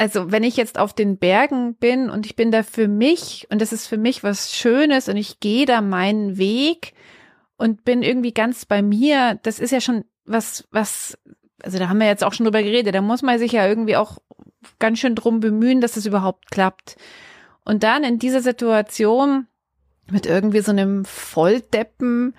also 0.01 0.31
wenn 0.31 0.41
ich 0.41 0.57
jetzt 0.57 0.79
auf 0.79 0.93
den 0.93 1.17
Bergen 1.17 1.75
bin 1.75 2.09
und 2.09 2.25
ich 2.25 2.35
bin 2.35 2.49
da 2.49 2.63
für 2.63 2.87
mich 2.87 3.45
und 3.51 3.61
das 3.61 3.71
ist 3.71 3.85
für 3.85 3.99
mich 3.99 4.23
was 4.23 4.51
Schönes 4.51 5.07
und 5.07 5.15
ich 5.15 5.39
gehe 5.39 5.67
da 5.67 5.79
meinen 5.79 6.39
Weg 6.39 6.95
und 7.55 7.85
bin 7.85 8.01
irgendwie 8.01 8.33
ganz 8.33 8.65
bei 8.65 8.81
mir, 8.81 9.39
das 9.43 9.59
ist 9.59 9.69
ja 9.69 9.79
schon 9.79 10.03
was, 10.25 10.67
was, 10.71 11.19
also 11.61 11.77
da 11.77 11.87
haben 11.87 11.99
wir 11.99 12.07
jetzt 12.07 12.23
auch 12.23 12.33
schon 12.33 12.45
drüber 12.45 12.63
geredet, 12.63 12.95
da 12.95 13.01
muss 13.01 13.21
man 13.21 13.37
sich 13.37 13.51
ja 13.51 13.67
irgendwie 13.67 13.95
auch 13.95 14.17
ganz 14.79 14.97
schön 14.97 15.13
drum 15.13 15.39
bemühen, 15.39 15.81
dass 15.81 15.91
es 15.91 15.97
das 15.97 16.05
überhaupt 16.07 16.49
klappt. 16.49 16.95
Und 17.63 17.83
dann 17.83 18.03
in 18.03 18.17
dieser 18.17 18.41
Situation 18.41 19.45
mit 20.09 20.25
irgendwie 20.25 20.61
so 20.61 20.71
einem 20.71 21.05
Volldeppen 21.05 22.33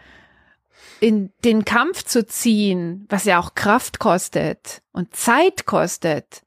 in 0.98 1.30
den 1.44 1.64
Kampf 1.64 2.02
zu 2.02 2.26
ziehen, 2.26 3.06
was 3.08 3.24
ja 3.24 3.38
auch 3.38 3.54
Kraft 3.54 4.00
kostet 4.00 4.82
und 4.90 5.14
Zeit 5.14 5.64
kostet, 5.64 6.42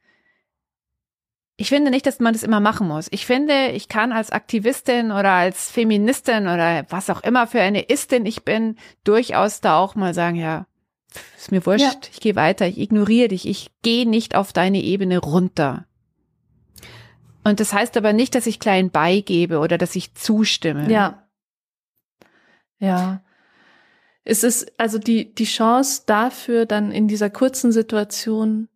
ich 1.58 1.70
finde 1.70 1.89
nicht, 1.89 2.06
dass 2.06 2.20
man 2.20 2.34
das 2.34 2.44
immer 2.44 2.60
machen 2.60 2.88
muss. 2.88 3.08
Ich 3.12 3.26
finde, 3.26 3.70
ich 3.70 3.88
kann 3.88 4.12
als 4.12 4.32
Aktivistin 4.32 5.12
oder 5.12 5.32
als 5.32 5.72
Feministin 5.72 6.44
oder 6.44 6.86
was 6.89 7.10
auch 7.10 7.24
immer 7.24 7.48
für 7.48 7.62
eine 7.62 7.89
Istin 7.89 8.26
ich 8.26 8.44
bin, 8.44 8.78
durchaus 9.06 9.62
da 9.62 9.78
auch 9.78 9.96
mal 9.96 10.13
sagen, 10.13 10.36
ja, 10.36 10.68
ist 11.38 11.52
mir 11.52 11.65
wurscht, 11.65 11.84
ja. 11.84 12.12
ich 12.12 12.20
gehe 12.20 12.36
weiter, 12.36 12.68
ich 12.68 12.78
ignoriere 12.78 13.30
dich, 13.30 13.48
ich 13.48 13.72
gehe 13.84 14.08
nicht 14.08 14.36
auf 14.36 14.52
deine 14.52 14.82
Ebene 14.82 15.20
runter. 15.20 15.86
Und 17.46 17.60
das 17.60 17.72
heißt 17.72 17.96
aber 17.96 18.12
nicht, 18.12 18.36
dass 18.36 18.48
ich 18.48 18.60
klein 18.60 18.89
beigebe 18.89 19.60
oder 19.60 19.78
dass 19.78 19.96
ich 19.96 20.13
zustimme. 20.15 20.91
Ja. 20.91 21.24
Ja. 22.80 23.22
Es 24.26 24.44
ist 24.44 24.78
also 24.78 24.98
die, 24.98 25.34
die 25.34 25.46
Chance 25.46 26.04
dafür, 26.06 26.65
dann 26.65 26.91
in 26.91 27.08
dieser 27.08 27.30
kurzen 27.30 27.72
Situation 27.72 28.68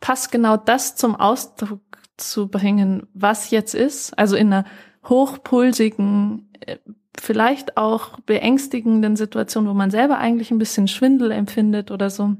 passt 0.00 0.32
genau 0.32 0.56
das 0.56 0.96
zum 0.96 1.14
Ausdruck 1.14 1.82
zu 2.16 2.48
bringen, 2.48 3.06
was 3.14 3.50
jetzt 3.50 3.74
ist. 3.74 4.16
Also 4.18 4.36
in 4.36 4.52
einer 4.52 4.64
hochpulsigen, 5.08 6.48
äh, 6.60 6.78
vielleicht 7.16 7.76
auch 7.76 8.20
beängstigenden 8.20 9.16
Situation, 9.16 9.68
wo 9.68 9.74
man 9.74 9.90
selber 9.90 10.18
eigentlich 10.18 10.50
ein 10.50 10.58
bisschen 10.58 10.88
Schwindel 10.88 11.30
empfindet 11.30 11.90
oder 11.90 12.10
so. 12.10 12.36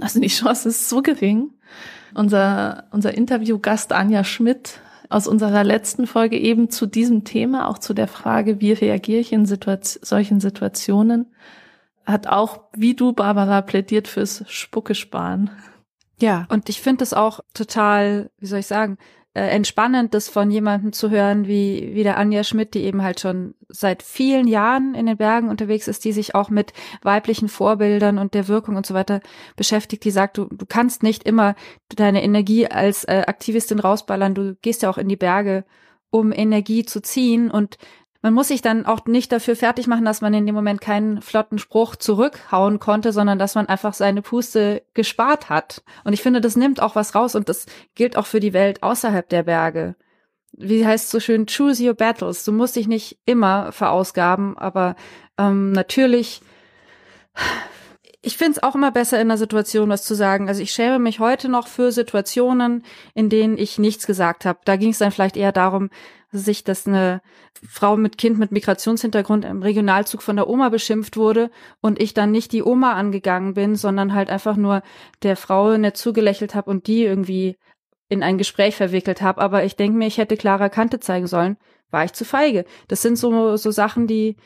Also 0.00 0.20
die 0.20 0.28
Chance 0.28 0.68
ist 0.68 0.88
so 0.88 1.02
gering. 1.02 1.50
Unser, 2.14 2.84
unser 2.90 3.14
Interviewgast 3.14 3.92
Anja 3.92 4.24
Schmidt 4.24 4.80
aus 5.08 5.26
unserer 5.26 5.64
letzten 5.64 6.06
Folge 6.06 6.38
eben 6.38 6.70
zu 6.70 6.86
diesem 6.86 7.24
Thema, 7.24 7.68
auch 7.68 7.78
zu 7.78 7.94
der 7.94 8.08
Frage, 8.08 8.60
wie 8.60 8.72
reagiere 8.72 9.20
ich 9.20 9.32
in 9.32 9.44
Situation, 9.44 10.04
solchen 10.04 10.40
Situationen, 10.40 11.26
hat 12.06 12.28
auch, 12.28 12.60
wie 12.74 12.94
du, 12.94 13.12
Barbara, 13.12 13.60
plädiert 13.60 14.08
fürs 14.08 14.44
Spucke 14.48 14.94
sparen. 14.94 15.50
Ja, 16.20 16.46
und 16.50 16.68
ich 16.68 16.80
finde 16.80 17.04
es 17.04 17.12
auch 17.12 17.40
total, 17.54 18.30
wie 18.38 18.46
soll 18.46 18.60
ich 18.60 18.66
sagen, 18.66 18.98
äh, 19.32 19.42
entspannend, 19.42 20.12
das 20.12 20.28
von 20.28 20.50
jemandem 20.50 20.92
zu 20.92 21.10
hören, 21.10 21.46
wie, 21.46 21.94
wie 21.94 22.02
der 22.02 22.18
Anja 22.18 22.42
Schmidt, 22.42 22.74
die 22.74 22.82
eben 22.82 23.02
halt 23.02 23.20
schon 23.20 23.54
seit 23.68 24.02
vielen 24.02 24.48
Jahren 24.48 24.94
in 24.94 25.06
den 25.06 25.16
Bergen 25.16 25.48
unterwegs 25.48 25.86
ist, 25.86 26.04
die 26.04 26.12
sich 26.12 26.34
auch 26.34 26.50
mit 26.50 26.72
weiblichen 27.02 27.48
Vorbildern 27.48 28.18
und 28.18 28.34
der 28.34 28.48
Wirkung 28.48 28.76
und 28.76 28.86
so 28.86 28.94
weiter 28.94 29.20
beschäftigt, 29.54 30.04
die 30.04 30.10
sagt, 30.10 30.36
du, 30.36 30.46
du 30.46 30.66
kannst 30.66 31.04
nicht 31.04 31.22
immer 31.22 31.54
deine 31.94 32.24
Energie 32.24 32.66
als 32.66 33.04
äh, 33.04 33.22
Aktivistin 33.26 33.78
rausballern, 33.78 34.34
du 34.34 34.56
gehst 34.62 34.82
ja 34.82 34.90
auch 34.90 34.98
in 34.98 35.08
die 35.08 35.16
Berge, 35.16 35.64
um 36.10 36.32
Energie 36.32 36.84
zu 36.84 37.00
ziehen. 37.00 37.50
Und 37.50 37.78
man 38.22 38.34
muss 38.34 38.48
sich 38.48 38.60
dann 38.60 38.84
auch 38.84 39.06
nicht 39.06 39.32
dafür 39.32 39.56
fertig 39.56 39.86
machen, 39.86 40.04
dass 40.04 40.20
man 40.20 40.34
in 40.34 40.44
dem 40.44 40.54
Moment 40.54 40.80
keinen 40.80 41.22
flotten 41.22 41.58
Spruch 41.58 41.96
zurückhauen 41.96 42.78
konnte, 42.78 43.12
sondern 43.12 43.38
dass 43.38 43.54
man 43.54 43.66
einfach 43.66 43.94
seine 43.94 44.20
Puste 44.20 44.82
gespart 44.92 45.48
hat. 45.48 45.82
Und 46.04 46.12
ich 46.12 46.22
finde, 46.22 46.40
das 46.40 46.56
nimmt 46.56 46.82
auch 46.82 46.96
was 46.96 47.14
raus 47.14 47.34
und 47.34 47.48
das 47.48 47.66
gilt 47.94 48.16
auch 48.16 48.26
für 48.26 48.40
die 48.40 48.52
Welt 48.52 48.82
außerhalb 48.82 49.28
der 49.28 49.44
Berge. 49.44 49.96
Wie 50.52 50.86
heißt 50.86 51.10
so 51.10 51.20
schön, 51.20 51.46
choose 51.46 51.82
your 51.86 51.94
battles. 51.94 52.44
Du 52.44 52.52
musst 52.52 52.76
dich 52.76 52.88
nicht 52.88 53.18
immer 53.24 53.72
verausgaben, 53.72 54.58
aber 54.58 54.96
ähm, 55.38 55.72
natürlich 55.72 56.42
ich 58.22 58.36
finde 58.36 58.52
es 58.52 58.62
auch 58.62 58.74
immer 58.74 58.90
besser 58.90 59.16
in 59.16 59.28
einer 59.28 59.38
Situation 59.38 59.88
was 59.88 60.04
zu 60.04 60.14
sagen. 60.14 60.48
Also 60.48 60.62
ich 60.62 60.72
schäme 60.72 60.98
mich 60.98 61.20
heute 61.20 61.48
noch 61.48 61.68
für 61.68 61.90
Situationen, 61.90 62.84
in 63.14 63.30
denen 63.30 63.56
ich 63.56 63.78
nichts 63.78 64.06
gesagt 64.06 64.44
habe. 64.44 64.58
Da 64.64 64.76
ging 64.76 64.90
es 64.90 64.98
dann 64.98 65.10
vielleicht 65.10 65.38
eher 65.38 65.52
darum, 65.52 65.88
sich, 66.30 66.62
dass 66.62 66.86
eine 66.86 67.22
Frau 67.68 67.96
mit 67.96 68.18
Kind 68.18 68.38
mit 68.38 68.52
Migrationshintergrund 68.52 69.44
im 69.44 69.62
Regionalzug 69.62 70.22
von 70.22 70.36
der 70.36 70.48
Oma 70.48 70.68
beschimpft 70.68 71.16
wurde 71.16 71.50
und 71.80 72.00
ich 72.00 72.14
dann 72.14 72.30
nicht 72.30 72.52
die 72.52 72.62
Oma 72.62 72.92
angegangen 72.92 73.54
bin, 73.54 73.74
sondern 73.74 74.14
halt 74.14 74.30
einfach 74.30 74.56
nur 74.56 74.82
der 75.22 75.36
Frau 75.36 75.76
nett 75.76 75.96
zugelächelt 75.96 76.54
habe 76.54 76.70
und 76.70 76.86
die 76.86 77.04
irgendwie 77.04 77.56
in 78.08 78.22
ein 78.22 78.38
Gespräch 78.38 78.76
verwickelt 78.76 79.22
habe. 79.22 79.40
Aber 79.40 79.64
ich 79.64 79.76
denke 79.76 79.96
mir, 79.96 80.06
ich 80.06 80.18
hätte 80.18 80.36
klarer 80.36 80.68
Kante 80.68 81.00
zeigen 81.00 81.26
sollen. 81.26 81.56
War 81.90 82.04
ich 82.04 82.12
zu 82.12 82.24
feige. 82.24 82.66
Das 82.86 83.02
sind 83.02 83.16
so, 83.16 83.56
so 83.56 83.70
Sachen, 83.70 84.06
die, 84.06 84.36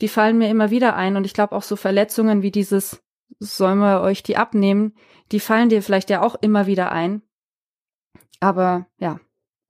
die 0.00 0.08
fallen 0.08 0.38
mir 0.38 0.48
immer 0.48 0.70
wieder 0.70 0.96
ein. 0.96 1.16
Und 1.16 1.24
ich 1.24 1.34
glaube 1.34 1.54
auch 1.54 1.62
so 1.62 1.76
Verletzungen 1.76 2.42
wie 2.42 2.50
dieses, 2.50 3.00
sollen 3.38 3.78
wir 3.78 4.00
euch 4.00 4.22
die 4.22 4.36
abnehmen, 4.36 4.94
die 5.32 5.40
fallen 5.40 5.68
dir 5.68 5.82
vielleicht 5.82 6.10
ja 6.10 6.22
auch 6.22 6.36
immer 6.40 6.66
wieder 6.66 6.92
ein. 6.92 7.22
Aber 8.40 8.86
ja, 8.98 9.20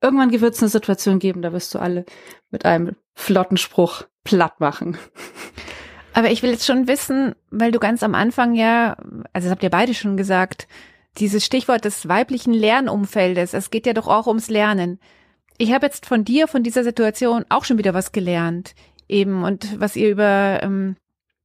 irgendwann 0.01 0.31
wird 0.31 0.53
es 0.53 0.61
eine 0.61 0.69
Situation 0.69 1.19
geben, 1.19 1.41
da 1.41 1.53
wirst 1.53 1.73
du 1.73 1.79
alle 1.79 2.05
mit 2.49 2.65
einem 2.65 2.95
flotten 3.15 3.57
Spruch 3.57 4.03
platt 4.23 4.59
machen. 4.59 4.97
Aber 6.13 6.31
ich 6.31 6.41
will 6.43 6.51
jetzt 6.51 6.65
schon 6.65 6.87
wissen, 6.87 7.35
weil 7.49 7.71
du 7.71 7.79
ganz 7.79 8.03
am 8.03 8.15
Anfang 8.15 8.55
ja, 8.55 8.97
also 9.31 9.45
das 9.45 9.51
habt 9.51 9.63
ihr 9.63 9.69
beide 9.69 9.93
schon 9.93 10.17
gesagt, 10.17 10.67
dieses 11.17 11.45
Stichwort 11.45 11.85
des 11.85 12.07
weiblichen 12.07 12.53
Lernumfeldes, 12.53 13.53
es 13.53 13.71
geht 13.71 13.85
ja 13.85 13.93
doch 13.93 14.07
auch 14.07 14.27
ums 14.27 14.49
Lernen. 14.49 14.99
Ich 15.57 15.73
habe 15.73 15.85
jetzt 15.85 16.05
von 16.05 16.23
dir, 16.23 16.47
von 16.47 16.63
dieser 16.63 16.83
Situation 16.83 17.45
auch 17.49 17.65
schon 17.65 17.77
wieder 17.77 17.93
was 17.93 18.11
gelernt. 18.11 18.75
Eben, 19.07 19.43
und 19.43 19.79
was 19.79 19.95
ihr 19.95 20.09
über 20.09 20.59
ähm, 20.61 20.95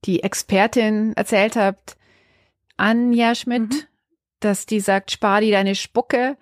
die 0.05 0.23
Expertin 0.23 1.13
erzählt 1.15 1.57
habt, 1.57 1.97
Anja 2.77 3.35
Schmidt, 3.35 3.71
mhm. 3.71 3.83
dass 4.41 4.67
die 4.67 4.81
sagt, 4.81 5.11
spar 5.11 5.41
dir 5.41 5.53
deine 5.53 5.75
Spucke. 5.75 6.37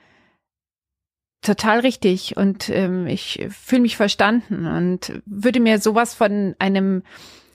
Total 1.42 1.81
richtig. 1.81 2.37
Und 2.37 2.68
ähm, 2.68 3.07
ich 3.07 3.47
fühle 3.51 3.83
mich 3.83 3.97
verstanden 3.97 4.66
und 4.66 5.23
würde 5.27 5.61
mir 5.61 5.81
sowas 5.81 6.14
von 6.14 6.55
einem 6.59 7.03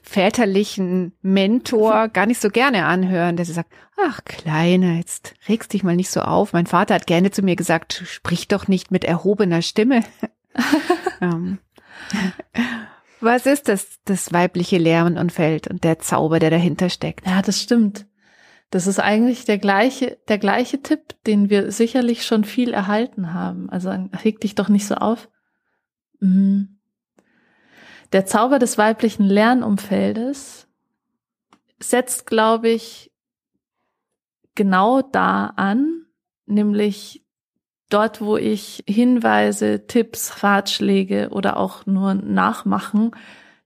väterlichen 0.02 1.12
Mentor 1.20 2.08
gar 2.08 2.24
nicht 2.24 2.40
so 2.40 2.48
gerne 2.48 2.86
anhören, 2.86 3.36
dass 3.36 3.48
er 3.48 3.54
sagt, 3.54 3.72
ach 4.00 4.24
Kleiner, 4.24 4.94
jetzt 4.94 5.34
regst 5.48 5.72
dich 5.72 5.82
mal 5.82 5.96
nicht 5.96 6.10
so 6.10 6.22
auf. 6.22 6.54
Mein 6.54 6.66
Vater 6.66 6.94
hat 6.94 7.06
gerne 7.06 7.30
zu 7.30 7.42
mir 7.42 7.56
gesagt, 7.56 8.02
sprich 8.06 8.48
doch 8.48 8.68
nicht 8.68 8.90
mit 8.90 9.04
erhobener 9.04 9.60
Stimme. 9.60 10.02
um. 11.20 11.58
Was 13.20 13.46
ist 13.46 13.68
das, 13.68 13.98
das 14.04 14.32
weibliche 14.32 14.78
Lehrenumfeld 14.78 15.68
und 15.68 15.82
der 15.84 15.98
Zauber, 15.98 16.38
der 16.38 16.50
dahinter 16.50 16.88
steckt? 16.88 17.26
Ja, 17.26 17.42
das 17.42 17.60
stimmt. 17.60 18.06
Das 18.70 18.86
ist 18.86 19.00
eigentlich 19.00 19.44
der 19.44 19.58
gleiche, 19.58 20.18
der 20.28 20.38
gleiche 20.38 20.82
Tipp, 20.82 21.14
den 21.26 21.48
wir 21.48 21.72
sicherlich 21.72 22.26
schon 22.26 22.44
viel 22.44 22.72
erhalten 22.74 23.32
haben. 23.32 23.70
Also 23.70 23.90
reg 23.90 24.40
dich 24.40 24.54
doch 24.54 24.68
nicht 24.68 24.86
so 24.86 24.96
auf. 24.96 25.28
Mhm. 26.20 26.78
Der 28.12 28.26
Zauber 28.26 28.58
des 28.58 28.76
weiblichen 28.78 29.24
Lernumfeldes 29.24 30.68
setzt, 31.78 32.26
glaube 32.26 32.68
ich, 32.68 33.12
genau 34.54 35.02
da 35.02 35.46
an, 35.56 36.06
nämlich 36.46 37.24
dort, 37.90 38.20
wo 38.20 38.36
ich 38.36 38.84
Hinweise, 38.86 39.86
Tipps, 39.86 40.42
Ratschläge 40.42 41.30
oder 41.30 41.56
auch 41.56 41.86
nur 41.86 42.14
Nachmachen 42.14 43.12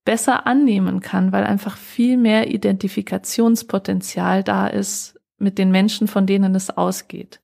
besser 0.05 0.47
annehmen 0.47 1.01
kann, 1.01 1.33
weil 1.33 1.45
einfach 1.45 1.77
viel 1.77 2.17
mehr 2.17 2.53
Identifikationspotenzial 2.53 4.43
da 4.43 4.67
ist 4.67 5.21
mit 5.39 5.59
den 5.59 5.71
Menschen, 5.71 6.09
von 6.09 6.27
denen 6.27 6.55
es 6.55 6.71
ausgeht. 6.71 7.41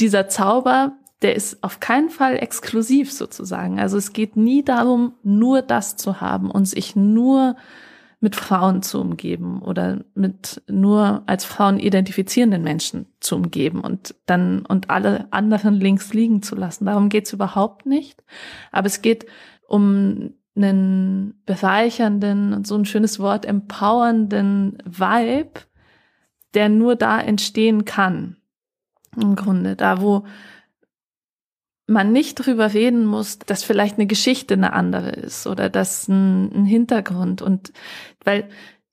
Dieser 0.00 0.28
Zauber, 0.28 0.92
der 1.22 1.34
ist 1.36 1.62
auf 1.62 1.80
keinen 1.80 2.10
Fall 2.10 2.36
exklusiv 2.36 3.12
sozusagen. 3.12 3.78
Also 3.78 3.98
es 3.98 4.12
geht 4.12 4.36
nie 4.36 4.64
darum, 4.64 5.14
nur 5.22 5.62
das 5.62 5.96
zu 5.96 6.20
haben 6.20 6.50
und 6.50 6.66
sich 6.66 6.96
nur 6.96 7.56
mit 8.20 8.36
Frauen 8.36 8.82
zu 8.82 9.00
umgeben 9.00 9.62
oder 9.62 10.04
mit 10.14 10.62
nur 10.68 11.22
als 11.26 11.44
Frauen 11.46 11.78
identifizierenden 11.80 12.62
Menschen 12.62 13.06
zu 13.18 13.34
umgeben 13.36 13.80
und 13.80 14.14
dann 14.26 14.66
und 14.66 14.90
alle 14.90 15.32
anderen 15.32 15.74
links 15.74 16.12
liegen 16.12 16.42
zu 16.42 16.54
lassen. 16.54 16.84
Darum 16.84 17.08
geht's 17.08 17.32
überhaupt 17.32 17.86
nicht. 17.86 18.22
Aber 18.72 18.86
es 18.86 19.00
geht 19.00 19.26
um 19.66 20.34
einen 20.62 21.42
bereichernden 21.46 22.52
und 22.52 22.66
so 22.66 22.76
ein 22.76 22.84
schönes 22.84 23.18
Wort 23.18 23.46
empowernden 23.46 24.78
Vibe, 24.84 25.60
der 26.54 26.68
nur 26.68 26.96
da 26.96 27.20
entstehen 27.20 27.84
kann. 27.84 28.36
Im 29.16 29.36
Grunde, 29.36 29.76
da 29.76 30.00
wo 30.00 30.24
man 31.86 32.12
nicht 32.12 32.36
drüber 32.36 32.72
reden 32.72 33.04
muss, 33.04 33.40
dass 33.40 33.64
vielleicht 33.64 33.96
eine 33.98 34.06
Geschichte 34.06 34.54
eine 34.54 34.72
andere 34.72 35.10
ist 35.10 35.46
oder 35.46 35.68
dass 35.68 36.06
ein, 36.06 36.52
ein 36.52 36.64
Hintergrund 36.64 37.42
und 37.42 37.72
weil 38.24 38.48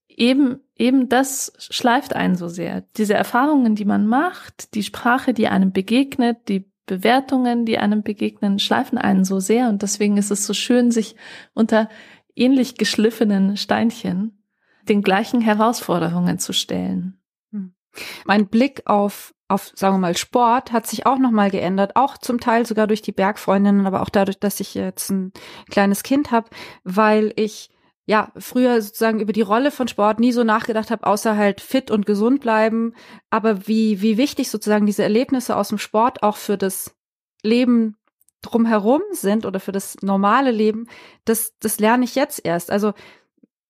eben 0.07 0.61
eben 0.75 1.09
das 1.09 1.53
schleift 1.59 2.15
einen 2.15 2.35
so 2.35 2.47
sehr. 2.47 2.81
Diese 2.97 3.13
Erfahrungen, 3.13 3.75
die 3.75 3.85
man 3.85 4.07
macht, 4.07 4.73
die 4.73 4.83
Sprache, 4.83 5.33
die 5.33 5.47
einem 5.47 5.71
begegnet, 5.71 6.49
die 6.49 6.71
Bewertungen, 6.87 7.65
die 7.65 7.77
einem 7.77 8.01
begegnen, 8.01 8.57
schleifen 8.57 8.97
einen 8.97 9.25
so 9.25 9.39
sehr 9.39 9.69
und 9.69 9.83
deswegen 9.83 10.17
ist 10.17 10.31
es 10.31 10.47
so 10.47 10.53
schön, 10.53 10.89
sich 10.89 11.15
unter 11.53 11.89
ähnlich 12.35 12.75
geschliffenen 12.75 13.57
Steinchen 13.57 14.41
den 14.89 15.03
gleichen 15.03 15.41
Herausforderungen 15.41 16.39
zu 16.39 16.53
stellen. 16.53 17.19
Hm. 17.51 17.73
Mein 18.25 18.47
Blick 18.47 18.81
auf 18.85 19.33
auf, 19.49 19.71
sagen 19.75 19.95
wir 19.95 19.99
mal, 19.99 20.17
Sport 20.17 20.73
hat 20.73 20.87
sich 20.87 21.05
auch 21.05 21.17
nochmal 21.17 21.49
geändert, 21.49 21.95
auch 21.95 22.17
zum 22.17 22.39
Teil 22.39 22.65
sogar 22.65 22.85
durch 22.85 23.01
die 23.01 23.13
Bergfreundinnen, 23.13 23.85
aber 23.85 24.01
auch 24.01 24.09
dadurch, 24.09 24.39
dass 24.39 24.59
ich 24.59 24.73
jetzt 24.73 25.09
ein 25.09 25.31
kleines 25.69 26.03
Kind 26.03 26.31
habe, 26.31 26.49
weil 26.83 27.31
ich 27.37 27.69
ja 28.07 28.31
früher 28.37 28.81
sozusagen 28.81 29.19
über 29.19 29.33
die 29.33 29.41
Rolle 29.41 29.69
von 29.69 29.87
Sport 29.87 30.19
nie 30.19 30.31
so 30.31 30.43
nachgedacht 30.43 30.89
habe, 30.89 31.05
außer 31.05 31.35
halt 31.35 31.61
fit 31.61 31.91
und 31.91 32.05
gesund 32.05 32.39
bleiben. 32.39 32.93
Aber 33.29 33.67
wie, 33.67 34.01
wie 34.01 34.17
wichtig 34.17 34.49
sozusagen 34.49 34.85
diese 34.85 35.03
Erlebnisse 35.03 35.55
aus 35.55 35.67
dem 35.67 35.77
Sport 35.77 36.23
auch 36.23 36.37
für 36.37 36.57
das 36.57 36.95
Leben 37.43 37.97
drumherum 38.41 39.01
sind 39.11 39.45
oder 39.45 39.59
für 39.59 39.73
das 39.73 39.97
normale 40.01 40.51
Leben, 40.51 40.87
das, 41.25 41.53
das 41.59 41.79
lerne 41.79 42.05
ich 42.05 42.15
jetzt 42.15 42.43
erst. 42.45 42.71
Also 42.71 42.93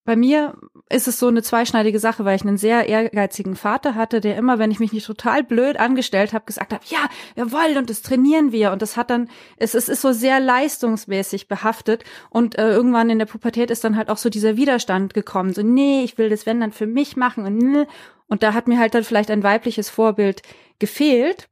bei 0.07 0.15
mir 0.15 0.55
ist 0.89 1.09
es 1.09 1.19
so 1.19 1.27
eine 1.27 1.43
zweischneidige 1.43 1.99
Sache, 1.99 2.23
weil 2.23 2.37
ich 2.37 2.43
einen 2.43 2.55
sehr 2.55 2.87
ehrgeizigen 2.87 3.57
Vater 3.57 3.93
hatte, 3.93 4.21
der 4.21 4.37
immer, 4.37 4.57
wenn 4.57 4.71
ich 4.71 4.79
mich 4.79 4.93
nicht 4.93 5.05
total 5.05 5.43
blöd 5.43 5.77
angestellt 5.77 6.31
habe, 6.31 6.45
gesagt 6.45 6.71
hat, 6.71 6.85
ja, 6.85 7.09
jawohl, 7.35 7.77
und 7.77 7.89
das 7.89 8.03
trainieren 8.03 8.53
wir. 8.53 8.71
Und 8.71 8.81
das 8.81 8.95
hat 8.95 9.09
dann, 9.09 9.29
es, 9.57 9.73
es 9.73 9.89
ist 9.89 10.01
so 10.01 10.13
sehr 10.13 10.39
leistungsmäßig 10.39 11.49
behaftet. 11.49 12.05
Und 12.29 12.57
äh, 12.57 12.69
irgendwann 12.69 13.09
in 13.09 13.19
der 13.19 13.25
Pubertät 13.25 13.69
ist 13.69 13.83
dann 13.83 13.97
halt 13.97 14.09
auch 14.09 14.15
so 14.15 14.29
dieser 14.29 14.55
Widerstand 14.55 15.13
gekommen. 15.13 15.53
So, 15.53 15.61
nee, 15.61 16.05
ich 16.05 16.17
will 16.17 16.29
das, 16.29 16.45
wenn, 16.45 16.61
dann 16.61 16.71
für 16.71 16.87
mich 16.87 17.17
machen. 17.17 17.45
Und, 17.45 17.57
nee. 17.57 17.85
und 18.27 18.43
da 18.43 18.53
hat 18.53 18.69
mir 18.69 18.79
halt 18.79 18.95
dann 18.95 19.03
vielleicht 19.03 19.29
ein 19.29 19.43
weibliches 19.43 19.89
Vorbild 19.89 20.41
gefehlt 20.79 21.49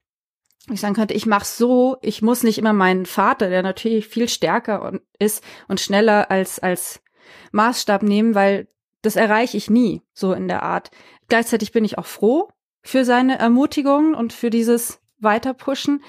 ich 0.71 0.81
sagen 0.81 0.95
könnte, 0.95 1.13
ich 1.13 1.27
mache 1.27 1.45
so, 1.45 1.97
ich 2.01 2.23
muss 2.23 2.41
nicht 2.41 2.57
immer 2.57 2.73
meinen 2.73 3.05
Vater, 3.05 3.49
der 3.49 3.61
natürlich 3.61 4.07
viel 4.07 4.27
stärker 4.27 4.93
ist 5.19 5.43
und 5.67 5.79
schneller 5.79 6.31
als 6.31 6.57
als 6.57 7.03
Maßstab 7.51 8.03
nehmen, 8.03 8.35
weil 8.35 8.67
das 9.01 9.15
erreiche 9.15 9.57
ich 9.57 9.69
nie, 9.69 10.01
so 10.13 10.33
in 10.33 10.47
der 10.47 10.63
Art. 10.63 10.91
Gleichzeitig 11.27 11.71
bin 11.71 11.85
ich 11.85 11.97
auch 11.97 12.05
froh 12.05 12.49
für 12.83 13.05
seine 13.05 13.39
Ermutigung 13.39 14.13
und 14.13 14.33
für 14.33 14.49
dieses 14.49 14.99
Weiterpushen. 15.19 16.03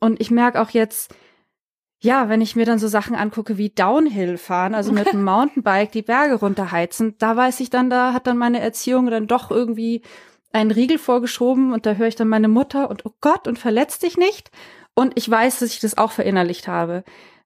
Und 0.00 0.20
ich 0.20 0.30
merke 0.30 0.60
auch 0.60 0.70
jetzt, 0.70 1.14
ja, 2.00 2.28
wenn 2.28 2.42
ich 2.42 2.54
mir 2.54 2.66
dann 2.66 2.78
so 2.78 2.86
Sachen 2.86 3.16
angucke 3.16 3.56
wie 3.56 3.70
Downhill 3.70 4.36
fahren, 4.36 4.74
also 4.74 4.92
mit 4.92 5.08
einem 5.08 5.24
Mountainbike 5.24 5.92
die 5.92 6.02
Berge 6.02 6.34
runterheizen, 6.34 7.14
da 7.18 7.34
weiß 7.36 7.60
ich 7.60 7.70
dann, 7.70 7.88
da 7.88 8.12
hat 8.12 8.26
dann 8.26 8.36
meine 8.36 8.60
Erziehung 8.60 9.06
dann 9.06 9.26
doch 9.26 9.50
irgendwie 9.50 10.02
einen 10.52 10.70
Riegel 10.70 10.98
vorgeschoben 10.98 11.72
und 11.72 11.86
da 11.86 11.94
höre 11.94 12.08
ich 12.08 12.14
dann 12.14 12.28
meine 12.28 12.48
Mutter 12.48 12.90
und 12.90 13.06
oh 13.06 13.14
Gott 13.20 13.48
und 13.48 13.58
verletzt 13.58 14.02
dich 14.02 14.16
nicht. 14.16 14.50
Und 14.94 15.12
ich 15.16 15.28
weiß, 15.28 15.58
dass 15.58 15.70
ich 15.70 15.80
das 15.80 15.98
auch 15.98 16.12
verinnerlicht 16.12 16.68
habe. 16.68 17.04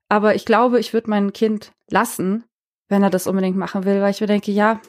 Aber 0.08 0.34
ich 0.34 0.44
glaube, 0.44 0.80
ich 0.80 0.92
würde 0.92 1.08
mein 1.08 1.32
Kind 1.32 1.72
lassen, 1.88 2.44
wenn 2.88 3.02
er 3.02 3.10
das 3.10 3.26
unbedingt 3.26 3.56
machen 3.56 3.84
will, 3.84 4.00
weil 4.00 4.10
ich 4.10 4.20
mir 4.20 4.26
denke, 4.26 4.50
ja, 4.50 4.80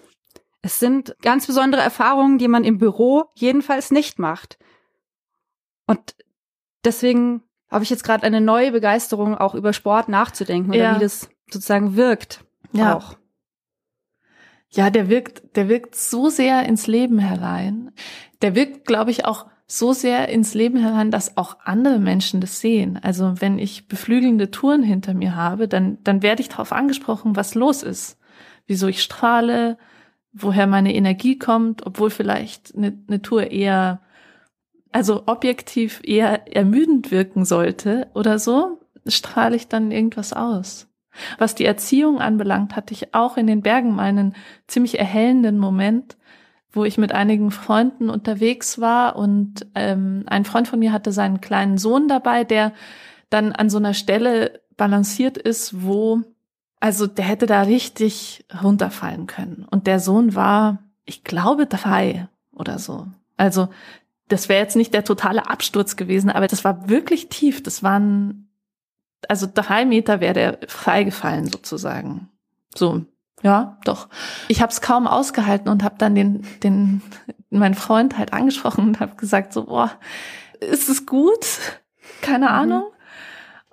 es 0.62 0.80
sind 0.80 1.16
ganz 1.22 1.48
besondere 1.48 1.82
Erfahrungen, 1.82 2.38
die 2.38 2.48
man 2.48 2.64
im 2.64 2.78
Büro 2.78 3.26
jedenfalls 3.36 3.92
nicht 3.92 4.20
macht. 4.20 4.58
Und 5.88 6.16
deswegen 6.84 7.44
habe 7.70 7.84
ich 7.84 7.90
jetzt 7.90 8.04
gerade 8.04 8.24
eine 8.24 8.42
neue 8.42 8.72
Begeisterung, 8.72 9.38
auch 9.38 9.56
über 9.56 9.74
Sport 9.74 10.10
nachzudenken 10.10 10.72
oder 10.72 10.80
ja. 10.80 10.96
wie 10.96 11.00
das 11.00 11.30
sozusagen 11.50 11.96
wirkt. 11.96 12.44
Ja. 12.72 12.96
Auch. 12.96 13.18
Ja, 14.72 14.90
der 14.90 15.10
wirkt, 15.10 15.56
der 15.56 15.68
wirkt 15.68 15.96
so 15.96 16.30
sehr 16.30 16.66
ins 16.66 16.88
Leben 16.88 17.20
herein. 17.20 17.92
Der 18.42 18.54
wirkt, 18.54 18.86
glaube 18.86 19.12
ich, 19.12 19.26
auch 19.26 19.48
so 19.72 19.94
sehr 19.94 20.30
ins 20.30 20.56
Leben 20.56 20.78
herein, 20.80 21.12
dass 21.12 21.38
auch 21.38 21.58
andere 21.64 22.00
Menschen 22.00 22.42
das 22.42 22.60
sehen. 22.60 23.00
Also 23.04 23.36
wenn 23.40 23.60
ich 23.60 23.88
beflügelnde 23.88 24.50
Touren 24.50 24.82
hinter 24.82 25.14
mir 25.14 25.36
habe, 25.36 25.68
dann, 25.68 26.00
dann 26.04 26.24
werde 26.24 26.42
ich 26.42 26.50
darauf 26.50 26.74
angesprochen, 26.74 27.36
was 27.36 27.54
los 27.54 27.84
ist, 27.84 28.18
wieso 28.66 28.88
ich 28.88 29.04
strahle, 29.04 29.78
woher 30.34 30.66
meine 30.66 30.96
Energie 30.96 31.38
kommt, 31.38 31.86
obwohl 31.86 32.10
vielleicht 32.10 32.76
eine, 32.76 32.98
eine 33.08 33.22
Tour 33.22 33.52
eher, 33.52 34.02
also 34.92 35.24
objektiv 35.28 36.02
eher 36.04 36.52
ermüdend 36.56 37.12
wirken 37.12 37.46
sollte 37.46 38.08
oder 38.16 38.40
so, 38.40 38.82
strahle 39.06 39.56
ich 39.56 39.68
dann 39.68 39.92
irgendwas 39.92 40.34
aus. 40.34 40.88
Was 41.38 41.54
die 41.54 41.66
Erziehung 41.66 42.20
anbelangt, 42.20 42.76
hatte 42.76 42.96
ich 42.96 43.14
auch 43.14 43.38
in 43.38 43.46
den 43.46 43.62
Bergen 43.62 43.94
meinen 43.94 44.36
ziemlich 44.66 44.98
erhellenden 44.98 45.60
Moment, 45.60 46.18
wo 46.72 46.84
ich 46.86 46.98
mit 46.98 47.12
einigen 47.12 47.52
Freunden 47.52 48.10
unterwegs 48.10 48.80
war 48.80 49.16
und 49.16 49.66
ähm, 49.76 50.24
ein 50.28 50.46
Freund 50.46 50.68
von 50.68 50.80
mir 50.80 50.92
hatte 50.92 51.12
seinen 51.12 51.42
kleinen 51.42 51.78
Sohn 51.78 52.08
dabei, 52.08 52.44
der 52.44 52.74
dann 53.30 53.52
an 53.52 53.70
so 53.70 53.78
einer 53.78 53.94
Stelle 53.94 54.62
balanciert 54.78 55.38
ist, 55.38 55.84
wo, 55.84 56.22
also 56.80 57.08
der 57.08 57.26
hätte 57.26 57.48
da 57.48 57.64
richtig 57.64 58.46
runterfallen 58.64 59.28
können. 59.28 59.66
Und 59.70 59.88
der 59.88 60.00
Sohn 60.00 60.36
war, 60.36 60.80
ich 61.06 61.24
glaube, 61.24 61.66
drei 61.66 62.28
oder 62.52 62.80
so. 62.80 63.08
Also 63.38 63.70
das 64.28 64.48
wäre 64.48 64.62
jetzt 64.62 64.76
nicht 64.76 64.94
der 64.94 65.04
totale 65.04 65.50
Absturz 65.50 65.96
gewesen, 65.96 66.30
aber 66.30 66.48
das 66.48 66.64
war 66.64 66.88
wirklich 66.88 67.30
tief. 67.30 67.64
Das 67.64 67.82
waren, 67.82 68.48
also 69.28 69.48
drei 69.52 69.86
Meter 69.86 70.22
wäre 70.22 70.34
der 70.34 70.60
freigefallen 70.68 71.48
sozusagen. 71.48 72.30
So, 72.76 73.06
ja, 73.42 73.78
doch. 73.86 74.10
Ich 74.48 74.62
habe 74.62 74.72
es 74.72 74.82
kaum 74.82 75.08
ausgehalten 75.08 75.70
und 75.70 75.84
habe 75.84 75.96
dann 75.98 76.16
den, 76.16 76.46
den, 76.64 77.02
meinen 77.50 77.76
Freund 77.76 78.18
halt 78.18 78.34
angesprochen 78.34 78.88
und 78.88 79.00
habe 79.00 79.16
gesagt 79.16 79.54
so, 79.54 79.66
boah, 79.66 79.92
ist 80.60 80.90
es 80.90 81.06
gut? 81.06 81.46
Keine 82.22 82.48
mhm. 82.48 82.54
Ahnung. 82.54 82.84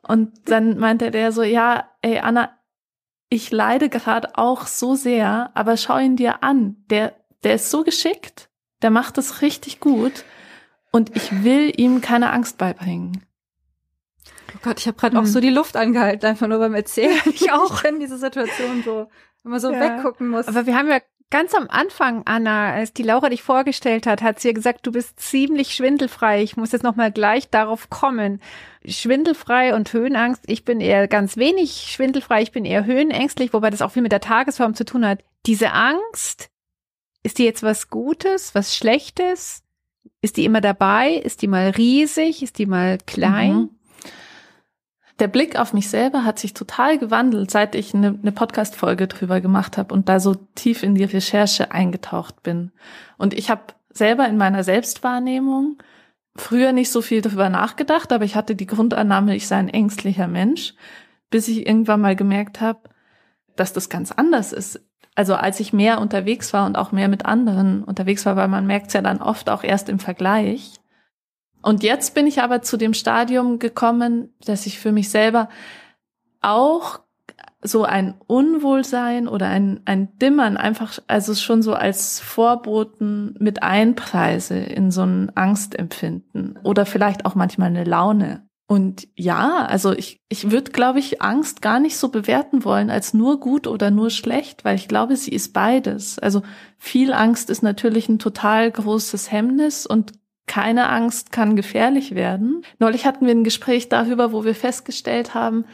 Und 0.02 0.48
dann 0.48 0.78
meinte 0.78 1.10
der 1.10 1.32
so, 1.32 1.42
ja, 1.42 1.88
ey 2.00 2.20
Anna, 2.20 2.50
ich 3.28 3.50
leide 3.50 3.88
gerade 3.88 4.38
auch 4.38 4.66
so 4.66 4.94
sehr, 4.94 5.50
aber 5.54 5.76
schau 5.76 5.98
ihn 5.98 6.16
dir 6.16 6.44
an. 6.44 6.76
Der, 6.90 7.14
der 7.42 7.56
ist 7.56 7.70
so 7.70 7.82
geschickt. 7.82 8.48
Der 8.82 8.90
macht 8.90 9.18
es 9.18 9.42
richtig 9.42 9.80
gut. 9.80 10.24
Und 10.92 11.16
ich 11.16 11.42
will 11.42 11.72
ihm 11.76 12.00
keine 12.00 12.30
Angst 12.30 12.56
beibringen. 12.56 13.26
Oh 14.54 14.58
Gott, 14.62 14.78
ich 14.78 14.86
habe 14.86 14.96
gerade 14.96 15.16
hm. 15.16 15.24
auch 15.24 15.26
so 15.26 15.40
die 15.40 15.50
Luft 15.50 15.76
angehalten, 15.76 16.24
einfach 16.26 16.46
nur 16.46 16.58
beim 16.58 16.74
Erzählen. 16.74 17.20
ich 17.26 17.52
auch. 17.52 17.82
Kenne 17.82 17.98
diese 17.98 18.16
Situation 18.16 18.82
so, 18.84 19.08
wenn 19.46 19.52
man 19.52 19.60
so 19.60 19.72
ja. 19.72 19.80
weggucken 19.80 20.28
muss. 20.28 20.48
Aber 20.48 20.66
wir 20.66 20.76
haben 20.76 20.88
ja 20.88 20.98
ganz 21.30 21.54
am 21.54 21.68
Anfang, 21.68 22.22
Anna, 22.24 22.72
als 22.72 22.92
die 22.92 23.04
Laura 23.04 23.28
dich 23.28 23.44
vorgestellt 23.44 24.04
hat, 24.04 24.20
hat 24.20 24.40
sie 24.40 24.48
ja 24.48 24.54
gesagt, 24.54 24.84
du 24.84 24.90
bist 24.90 25.20
ziemlich 25.20 25.72
schwindelfrei. 25.72 26.42
Ich 26.42 26.56
muss 26.56 26.72
jetzt 26.72 26.82
nochmal 26.82 27.12
gleich 27.12 27.48
darauf 27.48 27.88
kommen. 27.88 28.40
Schwindelfrei 28.84 29.76
und 29.76 29.92
Höhenangst. 29.92 30.42
Ich 30.48 30.64
bin 30.64 30.80
eher 30.80 31.06
ganz 31.06 31.36
wenig 31.36 31.86
schwindelfrei. 31.92 32.42
Ich 32.42 32.50
bin 32.50 32.64
eher 32.64 32.86
höhenängstlich, 32.86 33.52
wobei 33.52 33.70
das 33.70 33.82
auch 33.82 33.92
viel 33.92 34.02
mit 34.02 34.10
der 34.10 34.20
Tagesform 34.20 34.74
zu 34.74 34.84
tun 34.84 35.06
hat. 35.06 35.20
Diese 35.46 35.70
Angst, 35.70 36.50
ist 37.22 37.38
die 37.38 37.44
jetzt 37.44 37.62
was 37.62 37.88
Gutes, 37.88 38.52
was 38.56 38.74
Schlechtes? 38.74 39.62
Ist 40.22 40.38
die 40.38 40.44
immer 40.44 40.60
dabei? 40.60 41.12
Ist 41.12 41.40
die 41.42 41.48
mal 41.48 41.70
riesig? 41.70 42.42
Ist 42.42 42.58
die 42.58 42.66
mal 42.66 42.98
klein? 43.06 43.54
Mhm. 43.54 43.70
Der 45.18 45.28
Blick 45.28 45.58
auf 45.58 45.72
mich 45.72 45.88
selber 45.88 46.24
hat 46.24 46.38
sich 46.38 46.52
total 46.52 46.98
gewandelt, 46.98 47.50
seit 47.50 47.74
ich 47.74 47.94
eine, 47.94 48.18
eine 48.20 48.32
Podcast-Folge 48.32 49.06
drüber 49.06 49.40
gemacht 49.40 49.78
habe 49.78 49.94
und 49.94 50.08
da 50.08 50.20
so 50.20 50.34
tief 50.54 50.82
in 50.82 50.94
die 50.94 51.04
Recherche 51.04 51.70
eingetaucht 51.72 52.42
bin. 52.42 52.70
Und 53.16 53.32
ich 53.32 53.48
habe 53.50 53.62
selber 53.90 54.28
in 54.28 54.36
meiner 54.36 54.62
Selbstwahrnehmung 54.62 55.78
früher 56.36 56.72
nicht 56.72 56.90
so 56.90 57.00
viel 57.00 57.22
darüber 57.22 57.48
nachgedacht, 57.48 58.12
aber 58.12 58.24
ich 58.24 58.36
hatte 58.36 58.54
die 58.54 58.66
Grundannahme, 58.66 59.34
ich 59.34 59.46
sei 59.46 59.56
ein 59.56 59.70
ängstlicher 59.70 60.28
Mensch, 60.28 60.74
bis 61.30 61.48
ich 61.48 61.66
irgendwann 61.66 62.02
mal 62.02 62.14
gemerkt 62.14 62.60
habe, 62.60 62.80
dass 63.56 63.72
das 63.72 63.88
ganz 63.88 64.12
anders 64.12 64.52
ist. 64.52 64.80
Also 65.14 65.34
als 65.34 65.60
ich 65.60 65.72
mehr 65.72 65.98
unterwegs 66.00 66.52
war 66.52 66.66
und 66.66 66.76
auch 66.76 66.92
mehr 66.92 67.08
mit 67.08 67.24
anderen 67.24 67.82
unterwegs 67.84 68.26
war, 68.26 68.36
weil 68.36 68.48
man 68.48 68.66
merkt 68.66 68.88
es 68.88 68.92
ja 68.92 69.00
dann 69.00 69.22
oft 69.22 69.48
auch 69.48 69.64
erst 69.64 69.88
im 69.88 69.98
Vergleich. 69.98 70.74
Und 71.66 71.82
jetzt 71.82 72.14
bin 72.14 72.28
ich 72.28 72.42
aber 72.42 72.62
zu 72.62 72.76
dem 72.76 72.94
Stadium 72.94 73.58
gekommen, 73.58 74.32
dass 74.44 74.66
ich 74.66 74.78
für 74.78 74.92
mich 74.92 75.10
selber 75.10 75.48
auch 76.40 77.00
so 77.60 77.82
ein 77.82 78.14
Unwohlsein 78.28 79.26
oder 79.26 79.48
ein, 79.48 79.80
ein 79.84 80.16
Dimmern 80.18 80.56
einfach, 80.56 81.00
also 81.08 81.34
schon 81.34 81.62
so 81.62 81.74
als 81.74 82.20
Vorboten 82.20 83.34
mit 83.40 83.64
einpreise 83.64 84.56
in 84.56 84.92
so 84.92 85.02
ein 85.02 85.32
Angstempfinden 85.34 86.56
oder 86.62 86.86
vielleicht 86.86 87.26
auch 87.26 87.34
manchmal 87.34 87.70
eine 87.70 87.82
Laune. 87.82 88.48
Und 88.68 89.08
ja, 89.16 89.66
also 89.66 89.92
ich, 89.92 90.20
ich 90.28 90.52
würde, 90.52 90.70
glaube 90.70 91.00
ich, 91.00 91.20
Angst 91.20 91.62
gar 91.62 91.80
nicht 91.80 91.96
so 91.96 92.10
bewerten 92.10 92.64
wollen 92.64 92.90
als 92.90 93.12
nur 93.12 93.40
gut 93.40 93.66
oder 93.66 93.90
nur 93.90 94.10
schlecht, 94.10 94.64
weil 94.64 94.76
ich 94.76 94.86
glaube, 94.86 95.16
sie 95.16 95.32
ist 95.32 95.52
beides. 95.52 96.20
Also 96.20 96.42
viel 96.78 97.12
Angst 97.12 97.50
ist 97.50 97.64
natürlich 97.64 98.08
ein 98.08 98.20
total 98.20 98.70
großes 98.70 99.32
Hemmnis 99.32 99.84
und 99.84 100.12
keine 100.46 100.88
Angst 100.88 101.32
kann 101.32 101.56
gefährlich 101.56 102.14
werden. 102.14 102.62
Neulich 102.78 103.04
hatten 103.04 103.26
wir 103.26 103.34
ein 103.34 103.44
Gespräch 103.44 103.88
darüber, 103.88 104.32
wo 104.32 104.44
wir 104.44 104.54
festgestellt 104.54 105.34
haben, 105.34 105.64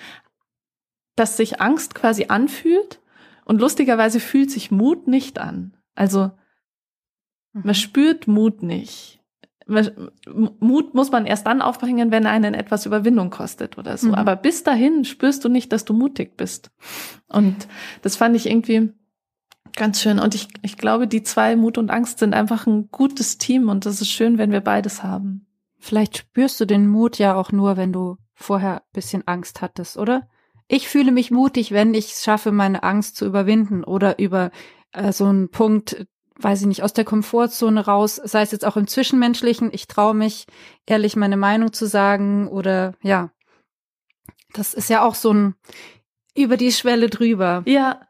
dass 1.17 1.37
sich 1.37 1.61
Angst 1.61 1.95
quasi 1.95 2.27
anfühlt 2.29 3.01
und 3.45 3.61
lustigerweise 3.61 4.19
fühlt 4.21 4.51
sich 4.51 4.71
Mut 4.71 5.09
nicht 5.09 5.39
an. 5.39 5.77
Also 5.95 6.31
man 7.53 7.65
mhm. 7.65 7.75
spürt 7.75 8.27
Mut 8.27 8.63
nicht. 8.63 9.21
Mut 10.27 10.95
muss 10.95 11.13
man 11.13 11.27
erst 11.27 11.47
dann 11.47 11.63
aufbringen, 11.63 12.11
wenn 12.11 12.27
einen 12.27 12.55
etwas 12.55 12.85
Überwindung 12.87 13.31
kostet 13.31 13.79
oder 13.79 13.97
so. 13.97 14.09
Mhm. 14.09 14.15
Aber 14.15 14.37
bis 14.37 14.65
dahin 14.65 15.05
spürst 15.05 15.45
du 15.45 15.49
nicht, 15.49 15.73
dass 15.73 15.85
du 15.85 15.93
mutig 15.93 16.37
bist. 16.37 16.71
Und 17.29 17.69
das 18.03 18.17
fand 18.17 18.35
ich 18.37 18.47
irgendwie 18.47 18.93
ganz 19.75 20.01
schön. 20.01 20.19
Und 20.19 20.35
ich, 20.35 20.49
ich 20.63 20.77
glaube, 20.77 21.07
die 21.07 21.23
zwei 21.23 21.57
Mut 21.57 21.79
und 21.79 21.91
Angst 21.91 22.19
sind 22.19 22.35
einfach 22.35 22.67
ein 22.67 22.89
gutes 22.91 23.39
Team 23.39 23.69
und 23.69 23.87
das 23.87 24.01
ist 24.01 24.11
schön, 24.11 24.39
wenn 24.39 24.53
wir 24.53 24.61
beides 24.61 25.03
haben. 25.03 25.47
Vielleicht 25.79 26.17
spürst 26.19 26.61
du 26.61 26.65
den 26.65 26.87
Mut 26.87 27.19
ja 27.19 27.35
auch 27.35 27.53
nur, 27.53 27.77
wenn 27.77 27.93
du 27.93 28.17
vorher 28.35 28.83
bisschen 28.93 29.27
Angst 29.27 29.61
hattest, 29.63 29.97
oder? 29.97 30.29
Ich 30.69 30.89
fühle 30.89 31.13
mich 31.13 31.31
mutig, 31.31 31.73
wenn 31.73 31.95
ich 31.95 32.13
es 32.13 32.25
schaffe, 32.25 32.53
meine 32.53 32.83
Angst 32.83 33.17
zu 33.17 33.27
überwinden 33.27 33.85
oder 33.85 34.19
über 34.19 34.51
äh, 34.93 35.13
so 35.13 35.27
einen 35.27 35.51
Punkt 35.51 36.07
weiß 36.37 36.63
ich 36.63 36.67
nicht, 36.67 36.83
aus 36.83 36.93
der 36.93 37.05
Komfortzone 37.05 37.85
raus, 37.85 38.17
sei 38.17 38.43
es 38.43 38.53
jetzt 38.53 38.65
auch 38.65 38.77
im 38.77 38.87
Zwischenmenschlichen, 38.87 39.71
ich 39.73 39.87
traue 39.87 40.15
mich, 40.15 40.47
ehrlich 40.87 41.17
meine 41.17 41.37
Meinung 41.37 41.73
zu 41.73 41.87
sagen 41.87 42.49
oder 42.49 42.95
ja, 43.03 43.31
das 44.53 44.75
ist 44.75 44.91
ja 44.91 45.03
auch 45.03 45.15
so 45.15 45.33
ein 45.33 45.55
über 46.35 46.57
die 46.57 46.73
Schwelle 46.73 47.11
drüber. 47.11 47.63
Ja, 47.67 48.01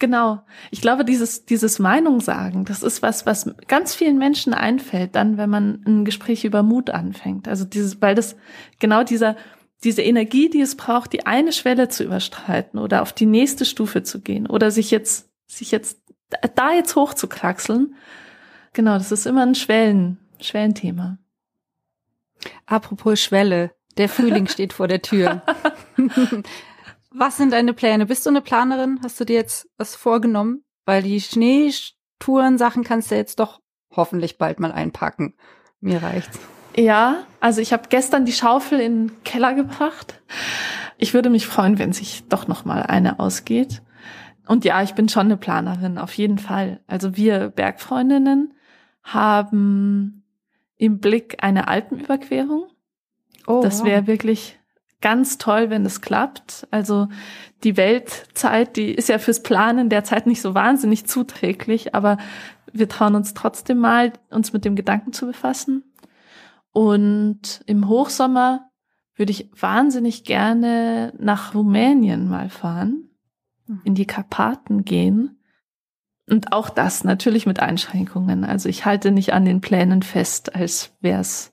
genau. 0.00 0.42
Ich 0.72 0.80
glaube, 0.80 1.04
dieses, 1.04 1.44
dieses 1.44 1.78
Meinung 1.78 2.20
sagen, 2.20 2.64
das 2.64 2.82
ist 2.82 3.02
was, 3.02 3.26
was 3.26 3.48
ganz 3.68 3.94
vielen 3.94 4.18
Menschen 4.18 4.52
einfällt, 4.52 5.14
dann, 5.14 5.36
wenn 5.36 5.48
man 5.48 5.84
ein 5.86 6.04
Gespräch 6.04 6.44
über 6.44 6.64
Mut 6.64 6.90
anfängt. 6.90 7.46
Also 7.46 7.64
dieses, 7.64 8.02
weil 8.02 8.16
das 8.16 8.34
genau 8.80 9.04
dieser, 9.04 9.36
diese 9.84 10.02
Energie, 10.02 10.50
die 10.50 10.60
es 10.60 10.76
braucht, 10.76 11.12
die 11.12 11.26
eine 11.26 11.52
Schwelle 11.52 11.88
zu 11.88 12.02
überstreiten 12.02 12.80
oder 12.80 13.02
auf 13.02 13.12
die 13.12 13.26
nächste 13.26 13.64
Stufe 13.64 14.02
zu 14.02 14.20
gehen 14.20 14.48
oder 14.48 14.72
sich 14.72 14.90
jetzt, 14.90 15.30
sich 15.46 15.70
jetzt 15.70 16.00
da 16.56 16.72
jetzt 16.72 16.96
hochzukraxeln, 16.96 17.94
genau, 18.72 18.94
das 18.94 19.12
ist 19.12 19.26
immer 19.26 19.42
ein 19.42 19.54
Schwellen, 19.54 20.18
Schwellenthema. 20.40 21.18
Apropos 22.66 23.20
Schwelle, 23.20 23.72
der 23.96 24.08
Frühling 24.08 24.46
steht 24.48 24.72
vor 24.72 24.88
der 24.88 25.02
Tür. 25.02 25.42
was 27.12 27.36
sind 27.36 27.52
deine 27.52 27.72
Pläne? 27.72 28.06
Bist 28.06 28.24
du 28.26 28.30
eine 28.30 28.40
Planerin? 28.40 29.00
Hast 29.02 29.18
du 29.20 29.24
dir 29.24 29.36
jetzt 29.36 29.68
was 29.76 29.96
vorgenommen? 29.96 30.64
Weil 30.84 31.02
die 31.02 31.20
Schneetouren-Sachen 31.20 32.84
kannst 32.84 33.10
du 33.10 33.16
jetzt 33.16 33.40
doch 33.40 33.60
hoffentlich 33.90 34.38
bald 34.38 34.60
mal 34.60 34.72
einpacken. 34.72 35.34
Mir 35.80 36.02
reicht's. 36.02 36.38
Ja, 36.76 37.24
also 37.40 37.60
ich 37.60 37.72
habe 37.72 37.88
gestern 37.88 38.24
die 38.24 38.32
Schaufel 38.32 38.80
in 38.80 39.08
den 39.08 39.24
Keller 39.24 39.54
gebracht. 39.54 40.20
Ich 40.98 41.14
würde 41.14 41.30
mich 41.30 41.46
freuen, 41.46 41.78
wenn 41.78 41.92
sich 41.92 42.28
doch 42.28 42.46
noch 42.46 42.64
mal 42.64 42.82
eine 42.82 43.18
ausgeht. 43.18 43.82
Und 44.46 44.64
ja, 44.64 44.82
ich 44.82 44.94
bin 44.94 45.08
schon 45.08 45.26
eine 45.26 45.36
Planerin, 45.36 45.98
auf 45.98 46.14
jeden 46.14 46.38
Fall. 46.38 46.80
Also 46.86 47.16
wir 47.16 47.48
Bergfreundinnen 47.48 48.54
haben 49.02 50.24
im 50.76 50.98
Blick 50.98 51.42
eine 51.42 51.68
Alpenüberquerung. 51.68 52.68
Oh, 53.46 53.60
das 53.62 53.84
wäre 53.84 54.02
wow. 54.02 54.06
wirklich 54.06 54.59
ganz 55.00 55.38
toll, 55.38 55.70
wenn 55.70 55.86
es 55.86 56.00
klappt. 56.00 56.66
Also 56.70 57.08
die 57.64 57.76
Weltzeit, 57.76 58.76
die 58.76 58.92
ist 58.92 59.08
ja 59.08 59.18
fürs 59.18 59.42
Planen 59.42 59.88
derzeit 59.88 60.26
nicht 60.26 60.42
so 60.42 60.54
wahnsinnig 60.54 61.06
zuträglich, 61.06 61.94
aber 61.94 62.18
wir 62.72 62.88
trauen 62.88 63.14
uns 63.14 63.34
trotzdem 63.34 63.78
mal, 63.78 64.12
uns 64.30 64.52
mit 64.52 64.64
dem 64.64 64.76
Gedanken 64.76 65.12
zu 65.12 65.26
befassen. 65.26 65.84
Und 66.72 67.62
im 67.66 67.88
Hochsommer 67.88 68.70
würde 69.16 69.32
ich 69.32 69.50
wahnsinnig 69.60 70.24
gerne 70.24 71.12
nach 71.18 71.54
Rumänien 71.54 72.28
mal 72.28 72.48
fahren 72.48 73.10
in 73.84 73.94
die 73.94 74.06
Karpaten 74.06 74.84
gehen. 74.84 75.38
Und 76.28 76.52
auch 76.52 76.70
das 76.70 77.04
natürlich 77.04 77.46
mit 77.46 77.60
Einschränkungen. 77.60 78.44
Also 78.44 78.68
ich 78.68 78.84
halte 78.84 79.10
nicht 79.10 79.32
an 79.32 79.44
den 79.44 79.60
Plänen 79.60 80.02
fest, 80.02 80.54
als 80.54 80.96
wäre 81.00 81.20
es 81.20 81.52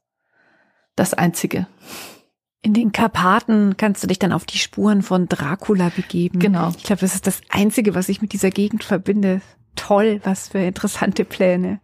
das 0.95 1.13
Einzige. 1.13 1.67
In 2.62 2.74
den 2.74 2.91
Karpaten 2.91 3.78
kannst 3.78 4.04
du 4.04 4.08
dich 4.08 4.20
dann 4.20 4.34
auf 4.34 4.46
die 4.46 4.58
Spuren 4.58 5.02
von 5.02 5.30
Dracula 5.30 5.91
begeben. 5.96 6.39
Genau. 6.39 6.70
Ich 6.76 6.84
glaube, 6.84 7.02
das 7.02 7.15
ist 7.15 7.28
das 7.28 7.41
Einzige, 7.50 7.96
was 7.96 8.10
ich 8.10 8.22
mit 8.22 8.34
dieser 8.34 8.50
Gegend 8.50 8.84
verbinde. 8.84 9.41
Toll, 9.76 10.20
was 10.24 10.50
für 10.50 10.58
interessante 10.58 11.24
Pläne. 11.24 11.80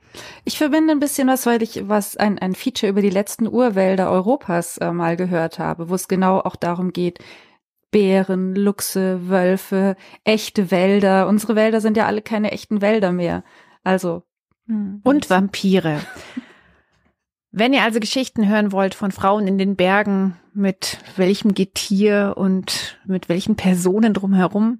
Ich 0.45 0.57
verbinde 0.57 0.91
ein 0.91 0.99
bisschen 0.99 1.27
was, 1.27 1.45
weil 1.45 1.61
ich 1.61 1.87
was 1.87 2.17
ein, 2.17 2.39
ein 2.39 2.55
Feature 2.55 2.89
über 2.89 3.01
die 3.01 3.11
letzten 3.11 3.47
Urwälder 3.47 4.09
Europas 4.09 4.77
äh, 4.79 4.91
mal 4.91 5.15
gehört 5.15 5.59
habe, 5.59 5.89
wo 5.89 5.95
es 5.95 6.07
genau 6.07 6.39
auch 6.39 6.55
darum 6.55 6.91
geht, 6.91 7.19
Bären, 7.91 8.55
Luchse, 8.55 9.29
Wölfe, 9.29 9.95
echte 10.23 10.71
Wälder. 10.71 11.27
Unsere 11.27 11.55
Wälder 11.55 11.79
sind 11.79 11.95
ja 11.95 12.07
alle 12.07 12.23
keine 12.23 12.51
echten 12.51 12.81
Wälder 12.81 13.11
mehr. 13.11 13.43
Also. 13.83 14.23
Hm. 14.65 15.01
Und 15.03 15.29
Vampire. 15.29 15.99
Wenn 17.55 17.71
ihr 17.71 17.83
also 17.83 17.99
Geschichten 17.99 18.49
hören 18.49 18.71
wollt 18.71 18.95
von 18.95 19.11
Frauen 19.11 19.47
in 19.47 19.59
den 19.59 19.75
Bergen, 19.75 20.39
mit 20.55 20.97
welchem 21.17 21.53
Getier 21.53 22.33
und 22.35 22.99
mit 23.05 23.29
welchen 23.29 23.55
Personen 23.55 24.15
drumherum, 24.15 24.79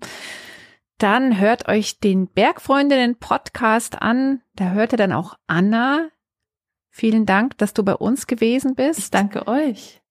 dann 0.98 1.40
hört 1.40 1.68
euch 1.68 2.00
den 2.00 2.28
Bergfreundinnen 2.28 3.20
Podcast 3.20 4.02
an. 4.02 4.42
Da 4.56 4.72
hört 4.72 4.92
ihr 4.92 4.98
dann 4.98 5.14
auch 5.14 5.36
Anna. 5.46 6.10
Vielen 6.90 7.28
Dank, 7.28 7.60
dass 7.60 7.76
du 7.76 7.84
bei 7.84 7.94
uns 7.94 8.26
gewesen 8.26 8.74
bist. 8.74 8.98
Ich 8.98 9.12
danke 9.12 9.48
euch. 9.48 10.02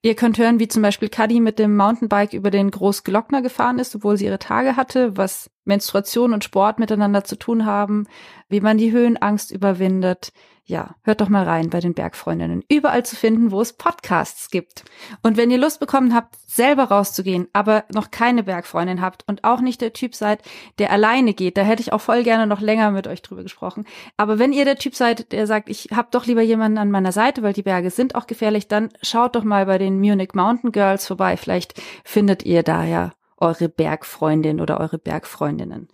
Ihr 0.00 0.14
könnt 0.14 0.38
hören, 0.38 0.60
wie 0.60 0.68
zum 0.68 0.82
Beispiel 0.82 1.08
Kadi 1.08 1.40
mit 1.40 1.58
dem 1.58 1.76
Mountainbike 1.76 2.34
über 2.34 2.52
den 2.52 2.70
Großglockner 2.70 3.42
gefahren 3.42 3.80
ist, 3.80 3.96
obwohl 3.96 4.16
sie 4.16 4.26
ihre 4.26 4.38
Tage 4.38 4.76
hatte, 4.76 5.16
was 5.16 5.50
Menstruation 5.64 6.34
und 6.34 6.44
Sport 6.44 6.78
miteinander 6.78 7.24
zu 7.24 7.34
tun 7.34 7.66
haben, 7.66 8.06
wie 8.48 8.60
man 8.60 8.78
die 8.78 8.92
Höhenangst 8.92 9.50
überwindet. 9.50 10.32
Ja, 10.70 10.94
hört 11.02 11.20
doch 11.20 11.28
mal 11.28 11.44
rein 11.44 11.68
bei 11.68 11.80
den 11.80 11.94
Bergfreundinnen. 11.94 12.64
Überall 12.68 13.04
zu 13.04 13.16
finden, 13.16 13.50
wo 13.50 13.60
es 13.60 13.72
Podcasts 13.72 14.50
gibt. 14.50 14.84
Und 15.20 15.36
wenn 15.36 15.50
ihr 15.50 15.58
Lust 15.58 15.80
bekommen 15.80 16.14
habt, 16.14 16.36
selber 16.46 16.84
rauszugehen, 16.84 17.48
aber 17.52 17.84
noch 17.92 18.12
keine 18.12 18.44
Bergfreundin 18.44 19.00
habt 19.00 19.24
und 19.26 19.42
auch 19.42 19.60
nicht 19.60 19.80
der 19.80 19.92
Typ 19.92 20.14
seid, 20.14 20.42
der 20.78 20.92
alleine 20.92 21.34
geht, 21.34 21.56
da 21.56 21.62
hätte 21.62 21.82
ich 21.82 21.92
auch 21.92 22.00
voll 22.00 22.22
gerne 22.22 22.46
noch 22.46 22.60
länger 22.60 22.92
mit 22.92 23.08
euch 23.08 23.20
drüber 23.20 23.42
gesprochen. 23.42 23.84
Aber 24.16 24.38
wenn 24.38 24.52
ihr 24.52 24.64
der 24.64 24.76
Typ 24.76 24.94
seid, 24.94 25.32
der 25.32 25.48
sagt, 25.48 25.68
ich 25.68 25.88
habe 25.92 26.08
doch 26.12 26.26
lieber 26.26 26.42
jemanden 26.42 26.78
an 26.78 26.92
meiner 26.92 27.12
Seite, 27.12 27.42
weil 27.42 27.52
die 27.52 27.62
Berge 27.62 27.90
sind 27.90 28.14
auch 28.14 28.28
gefährlich, 28.28 28.68
dann 28.68 28.90
schaut 29.02 29.34
doch 29.34 29.44
mal 29.44 29.66
bei 29.66 29.78
den 29.78 29.98
Munich 29.98 30.34
Mountain 30.34 30.70
Girls 30.70 31.06
vorbei. 31.06 31.36
Vielleicht 31.36 31.82
findet 32.04 32.44
ihr 32.44 32.62
da 32.62 32.84
ja 32.84 33.10
eure 33.38 33.68
Bergfreundin 33.68 34.60
oder 34.60 34.78
eure 34.78 34.98
Bergfreundinnen. 34.98 35.88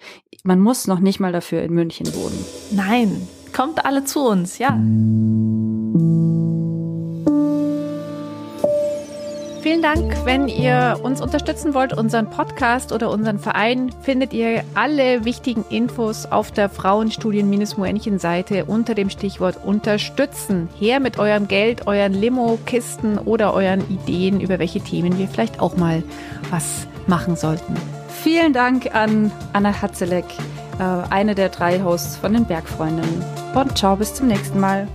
Man 0.45 0.61
muss 0.61 0.87
noch 0.87 0.99
nicht 0.99 1.19
mal 1.19 1.33
dafür 1.33 1.63
in 1.63 1.73
München 1.73 2.13
wohnen. 2.15 2.45
Nein, 2.73 3.27
kommt 3.57 3.87
alle 3.87 4.05
zu 4.05 4.21
uns, 4.21 4.59
ja. 4.59 4.79
Vielen 9.63 9.83
Dank. 9.83 10.15
Wenn 10.25 10.47
ihr 10.47 11.01
uns 11.03 11.23
unterstützen 11.23 11.73
wollt, 11.73 11.97
unseren 11.97 12.29
Podcast 12.29 12.93
oder 12.93 13.11
unseren 13.11 13.39
Verein, 13.39 13.91
findet 14.03 14.35
ihr 14.35 14.63
alle 14.75 15.25
wichtigen 15.25 15.65
Infos 15.71 16.27
auf 16.27 16.53
der 16.53 16.69
Frauenstudien-Moenchen-Seite 16.69 18.67
unter 18.67 18.95
dem 18.95 19.09
Stichwort 19.09 19.65
Unterstützen. 19.65 20.69
Her 20.79 21.01
mit 21.01 21.19
eurem 21.19 21.49
Geld, 21.49 21.87
euren 21.87 22.13
Limo-Kisten 22.13 23.19
oder 23.19 23.55
euren 23.55 23.81
Ideen, 23.91 24.41
über 24.41 24.59
welche 24.59 24.81
Themen 24.81 25.19
wir 25.19 25.29
vielleicht 25.29 25.61
auch 25.61 25.77
mal 25.77 26.03
was 26.51 26.87
machen 27.07 27.37
sollten. 27.37 27.75
Vielen 28.23 28.53
Dank 28.53 28.95
an 28.95 29.33
Anna 29.53 29.81
Hatzelek, 29.81 30.27
eine 30.85 31.35
der 31.35 31.49
drei 31.49 31.83
Hosts 31.83 32.17
von 32.17 32.33
den 32.33 32.45
Bergfreundinnen. 32.45 33.25
Und 33.55 33.79
ciao, 33.79 33.97
bis 33.97 34.15
zum 34.15 34.29
nächsten 34.29 34.61
Mal. 34.61 34.89